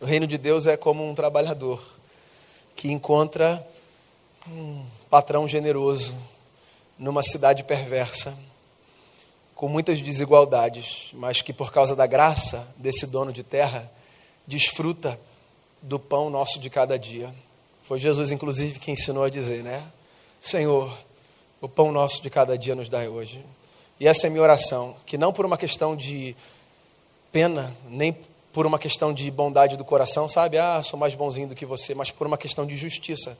O 0.00 0.06
reino 0.06 0.26
de 0.26 0.38
Deus 0.38 0.66
é 0.66 0.76
como 0.76 1.08
um 1.08 1.14
trabalhador 1.14 1.82
que 2.76 2.90
encontra 2.90 3.66
um 4.48 4.84
patrão 5.10 5.46
generoso 5.46 6.14
numa 6.98 7.22
cidade 7.22 7.64
perversa, 7.64 8.34
com 9.54 9.68
muitas 9.68 10.00
desigualdades, 10.00 11.10
mas 11.12 11.42
que 11.42 11.52
por 11.52 11.72
causa 11.72 11.94
da 11.96 12.06
graça 12.06 12.66
desse 12.76 13.06
dono 13.06 13.32
de 13.32 13.42
terra, 13.42 13.90
desfruta 14.46 15.20
do 15.82 15.98
pão 15.98 16.30
nosso 16.30 16.58
de 16.58 16.70
cada 16.70 16.98
dia. 16.98 17.34
Foi 17.90 17.98
Jesus, 17.98 18.30
inclusive, 18.30 18.78
que 18.78 18.92
ensinou 18.92 19.24
a 19.24 19.28
dizer, 19.28 19.64
né? 19.64 19.82
Senhor, 20.38 20.96
o 21.60 21.68
pão 21.68 21.90
nosso 21.90 22.22
de 22.22 22.30
cada 22.30 22.56
dia 22.56 22.76
nos 22.76 22.88
dai 22.88 23.08
hoje. 23.08 23.44
E 23.98 24.06
essa 24.06 24.28
é 24.28 24.30
minha 24.30 24.44
oração, 24.44 24.94
que 25.04 25.18
não 25.18 25.32
por 25.32 25.44
uma 25.44 25.58
questão 25.58 25.96
de 25.96 26.36
pena, 27.32 27.76
nem 27.88 28.16
por 28.52 28.64
uma 28.64 28.78
questão 28.78 29.12
de 29.12 29.28
bondade 29.28 29.76
do 29.76 29.84
coração, 29.84 30.28
sabe? 30.28 30.56
Ah, 30.56 30.80
sou 30.84 30.96
mais 30.96 31.16
bonzinho 31.16 31.48
do 31.48 31.54
que 31.56 31.66
você, 31.66 31.92
mas 31.92 32.12
por 32.12 32.28
uma 32.28 32.38
questão 32.38 32.64
de 32.64 32.76
justiça, 32.76 33.36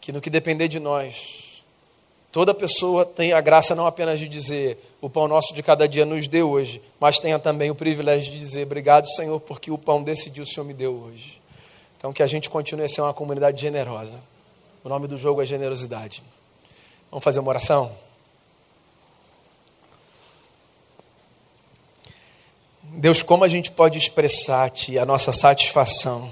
que 0.00 0.12
no 0.12 0.20
que 0.20 0.30
depender 0.30 0.68
de 0.68 0.78
nós, 0.78 1.60
toda 2.30 2.54
pessoa 2.54 3.04
tem 3.04 3.32
a 3.32 3.40
graça 3.40 3.74
não 3.74 3.88
apenas 3.88 4.20
de 4.20 4.28
dizer 4.28 4.78
o 5.00 5.10
pão 5.10 5.26
nosso 5.26 5.52
de 5.52 5.64
cada 5.64 5.88
dia 5.88 6.06
nos 6.06 6.28
deu 6.28 6.48
hoje, 6.48 6.80
mas 7.00 7.18
tenha 7.18 7.40
também 7.40 7.72
o 7.72 7.74
privilégio 7.74 8.30
de 8.30 8.38
dizer 8.38 8.66
obrigado, 8.66 9.08
Senhor, 9.16 9.40
porque 9.40 9.72
o 9.72 9.76
pão 9.76 10.00
desse 10.00 10.30
dia 10.30 10.44
o 10.44 10.46
Senhor 10.46 10.64
me 10.64 10.74
deu 10.74 10.94
hoje. 10.94 11.42
Então 12.04 12.12
que 12.12 12.22
a 12.22 12.26
gente 12.26 12.50
continue 12.50 12.84
a 12.84 12.88
ser 12.90 13.00
uma 13.00 13.14
comunidade 13.14 13.58
generosa. 13.58 14.20
O 14.84 14.90
nome 14.90 15.08
do 15.08 15.16
jogo 15.16 15.40
é 15.40 15.46
generosidade. 15.46 16.22
Vamos 17.10 17.24
fazer 17.24 17.40
uma 17.40 17.48
oração? 17.48 17.96
Deus, 22.82 23.22
como 23.22 23.42
a 23.42 23.48
gente 23.48 23.70
pode 23.70 23.96
expressar-te 23.96 24.98
a 24.98 25.06
nossa 25.06 25.32
satisfação 25.32 26.30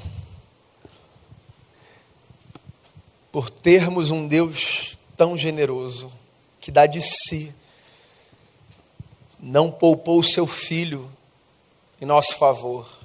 por 3.33 3.49
termos 3.49 4.11
um 4.11 4.29
Deus 4.29 4.99
tão 5.17 5.39
generoso 5.39 6.13
que 6.61 6.71
dá 6.71 6.85
de 6.85 7.01
si, 7.01 7.55
não 9.41 9.71
poupou 9.71 10.19
o 10.19 10.23
seu 10.23 10.47
filho 10.47 11.11
em 11.99 12.05
nosso 12.05 12.37
favor, 12.37 13.02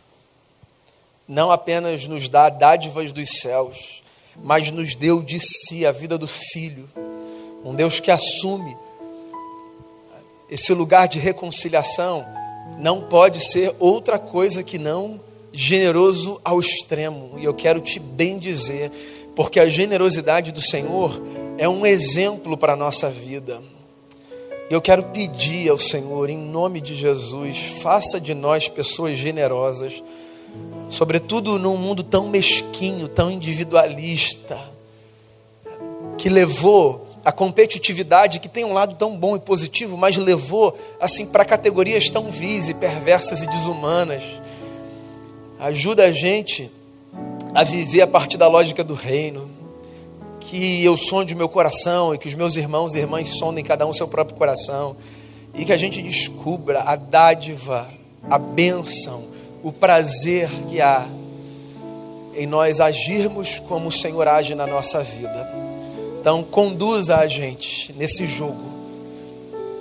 não 1.27 1.51
apenas 1.51 2.05
nos 2.07 2.29
dá 2.29 2.49
dádivas 2.49 3.11
dos 3.11 3.29
céus, 3.41 4.01
mas 4.41 4.71
nos 4.71 4.95
deu 4.95 5.21
de 5.21 5.39
si 5.39 5.85
a 5.85 5.91
vida 5.91 6.17
do 6.17 6.27
filho, 6.27 6.89
um 7.65 7.75
Deus 7.75 7.99
que 7.99 8.11
assume 8.11 8.77
esse 10.49 10.73
lugar 10.73 11.07
de 11.07 11.19
reconciliação 11.19 12.25
não 12.77 13.01
pode 13.01 13.39
ser 13.45 13.75
outra 13.79 14.17
coisa 14.17 14.63
que 14.63 14.77
não 14.77 15.19
generoso 15.51 16.39
ao 16.43 16.59
extremo. 16.59 17.33
E 17.37 17.43
eu 17.43 17.53
quero 17.53 17.81
te 17.81 17.99
bem 17.99 18.37
dizer, 18.37 18.91
porque 19.35 19.59
a 19.59 19.67
generosidade 19.67 20.51
do 20.51 20.61
Senhor 20.61 21.21
é 21.57 21.67
um 21.67 21.85
exemplo 21.85 22.55
para 22.55 22.73
a 22.73 22.77
nossa 22.77 23.09
vida. 23.09 23.61
E 24.69 24.73
eu 24.73 24.81
quero 24.81 25.03
pedir 25.03 25.69
ao 25.69 25.79
Senhor, 25.79 26.29
em 26.29 26.37
nome 26.37 26.81
de 26.81 26.93
Jesus, 26.93 27.57
faça 27.81 28.19
de 28.19 28.33
nós 28.33 28.67
pessoas 28.67 29.17
generosas, 29.17 30.03
sobretudo 30.89 31.59
num 31.59 31.77
mundo 31.77 32.03
tão 32.03 32.29
mesquinho, 32.29 33.07
tão 33.07 33.29
individualista, 33.29 34.59
que 36.17 36.29
levou 36.29 37.05
a 37.23 37.31
competitividade 37.31 38.39
que 38.39 38.47
tem 38.47 38.65
um 38.65 38.73
lado 38.73 38.95
tão 38.95 39.17
bom 39.17 39.35
e 39.35 39.39
positivo, 39.39 39.97
mas 39.97 40.15
levou 40.15 40.77
assim 40.99 41.25
para 41.25 41.43
categorias 41.43 42.09
tão 42.09 42.31
vis 42.31 42.69
e 42.69 42.73
perversas 42.73 43.41
e 43.41 43.47
desumanas. 43.47 44.23
Ajuda 45.59 46.05
a 46.05 46.11
gente 46.11 46.71
a 47.53 47.63
viver 47.63 48.01
a 48.01 48.07
partir 48.07 48.37
da 48.37 48.47
lógica 48.47 48.83
do 48.83 48.93
reino. 48.93 49.49
Que 50.39 50.83
eu 50.83 50.95
sonde 50.95 51.33
o 51.33 51.37
meu 51.37 51.49
coração 51.49 52.15
e 52.15 52.17
que 52.17 52.27
os 52.27 52.33
meus 52.33 52.55
irmãos 52.55 52.95
e 52.95 52.99
irmãs 52.99 53.37
sondem 53.37 53.63
cada 53.63 53.85
um 53.85 53.91
seu 53.91 54.07
próprio 54.07 54.37
coração. 54.37 54.95
E 55.53 55.65
que 55.65 55.73
a 55.73 55.77
gente 55.77 56.01
descubra 56.01 56.81
a 56.81 56.95
dádiva, 56.95 57.89
a 58.29 58.37
bênção, 58.37 59.25
o 59.63 59.71
prazer 59.71 60.49
que 60.69 60.79
há 60.81 61.07
em 62.35 62.45
nós 62.45 62.79
agirmos 62.79 63.59
como 63.59 63.87
o 63.87 63.91
Senhor 63.91 64.27
age 64.27 64.53
na 64.53 64.67
nossa 64.67 65.01
vida. 65.01 65.51
Então, 66.19 66.43
conduza 66.43 67.17
a 67.17 67.27
gente 67.27 67.91
nesse 67.93 68.27
jogo, 68.27 68.63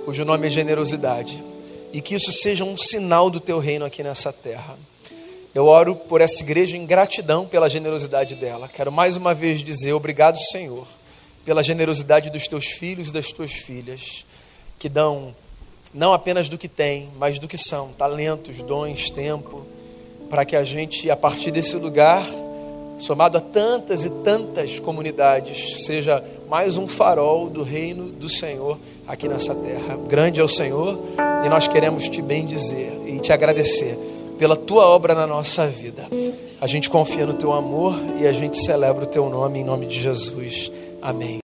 cujo 0.05 0.25
nome 0.25 0.47
é 0.47 0.49
generosidade, 0.49 1.43
e 1.93 2.01
que 2.01 2.15
isso 2.15 2.31
seja 2.31 2.63
um 2.63 2.77
sinal 2.77 3.29
do 3.29 3.39
teu 3.39 3.59
reino 3.59 3.85
aqui 3.85 4.01
nessa 4.01 4.33
terra. 4.33 4.77
Eu 5.53 5.65
oro 5.65 5.95
por 5.95 6.21
essa 6.21 6.41
igreja 6.41 6.77
em 6.77 6.85
gratidão 6.85 7.47
pela 7.47 7.69
generosidade 7.69 8.35
dela. 8.35 8.67
Quero 8.67 8.91
mais 8.91 9.17
uma 9.17 9.33
vez 9.33 9.63
dizer 9.63 9.93
obrigado, 9.93 10.37
Senhor, 10.51 10.87
pela 11.43 11.63
generosidade 11.63 12.29
dos 12.29 12.47
teus 12.47 12.65
filhos 12.65 13.09
e 13.09 13.13
das 13.13 13.31
tuas 13.31 13.51
filhas, 13.51 14.25
que 14.77 14.89
dão 14.89 15.35
não 15.97 16.13
apenas 16.13 16.47
do 16.47 16.59
que 16.59 16.67
têm, 16.67 17.09
mas 17.17 17.39
do 17.39 17.47
que 17.47 17.57
são, 17.57 17.89
talentos, 17.97 18.61
dons, 18.61 19.09
tempo, 19.09 19.65
para 20.29 20.45
que 20.45 20.55
a 20.55 20.63
gente, 20.63 21.09
a 21.09 21.17
partir 21.17 21.49
desse 21.49 21.75
lugar, 21.75 22.23
somado 22.99 23.39
a 23.39 23.41
tantas 23.41 24.05
e 24.05 24.09
tantas 24.23 24.79
comunidades, 24.79 25.83
seja 25.83 26.23
mais 26.47 26.77
um 26.77 26.87
farol 26.87 27.49
do 27.49 27.63
reino 27.63 28.11
do 28.11 28.29
Senhor 28.29 28.77
aqui 29.07 29.27
nessa 29.27 29.55
terra. 29.55 29.97
Grande 30.07 30.39
é 30.39 30.43
o 30.43 30.47
Senhor 30.47 30.99
e 31.43 31.49
nós 31.49 31.67
queremos 31.67 32.07
te 32.07 32.21
bendizer 32.21 33.01
e 33.07 33.19
te 33.19 33.33
agradecer 33.33 33.97
pela 34.37 34.55
tua 34.55 34.85
obra 34.85 35.15
na 35.15 35.25
nossa 35.25 35.65
vida. 35.65 36.07
A 36.61 36.67
gente 36.67 36.91
confia 36.91 37.25
no 37.25 37.33
teu 37.33 37.53
amor 37.53 37.95
e 38.21 38.27
a 38.27 38.31
gente 38.31 38.55
celebra 38.57 39.03
o 39.03 39.07
teu 39.07 39.27
nome 39.29 39.59
em 39.59 39.63
nome 39.63 39.87
de 39.87 39.99
Jesus. 39.99 40.71
Amém. 41.01 41.35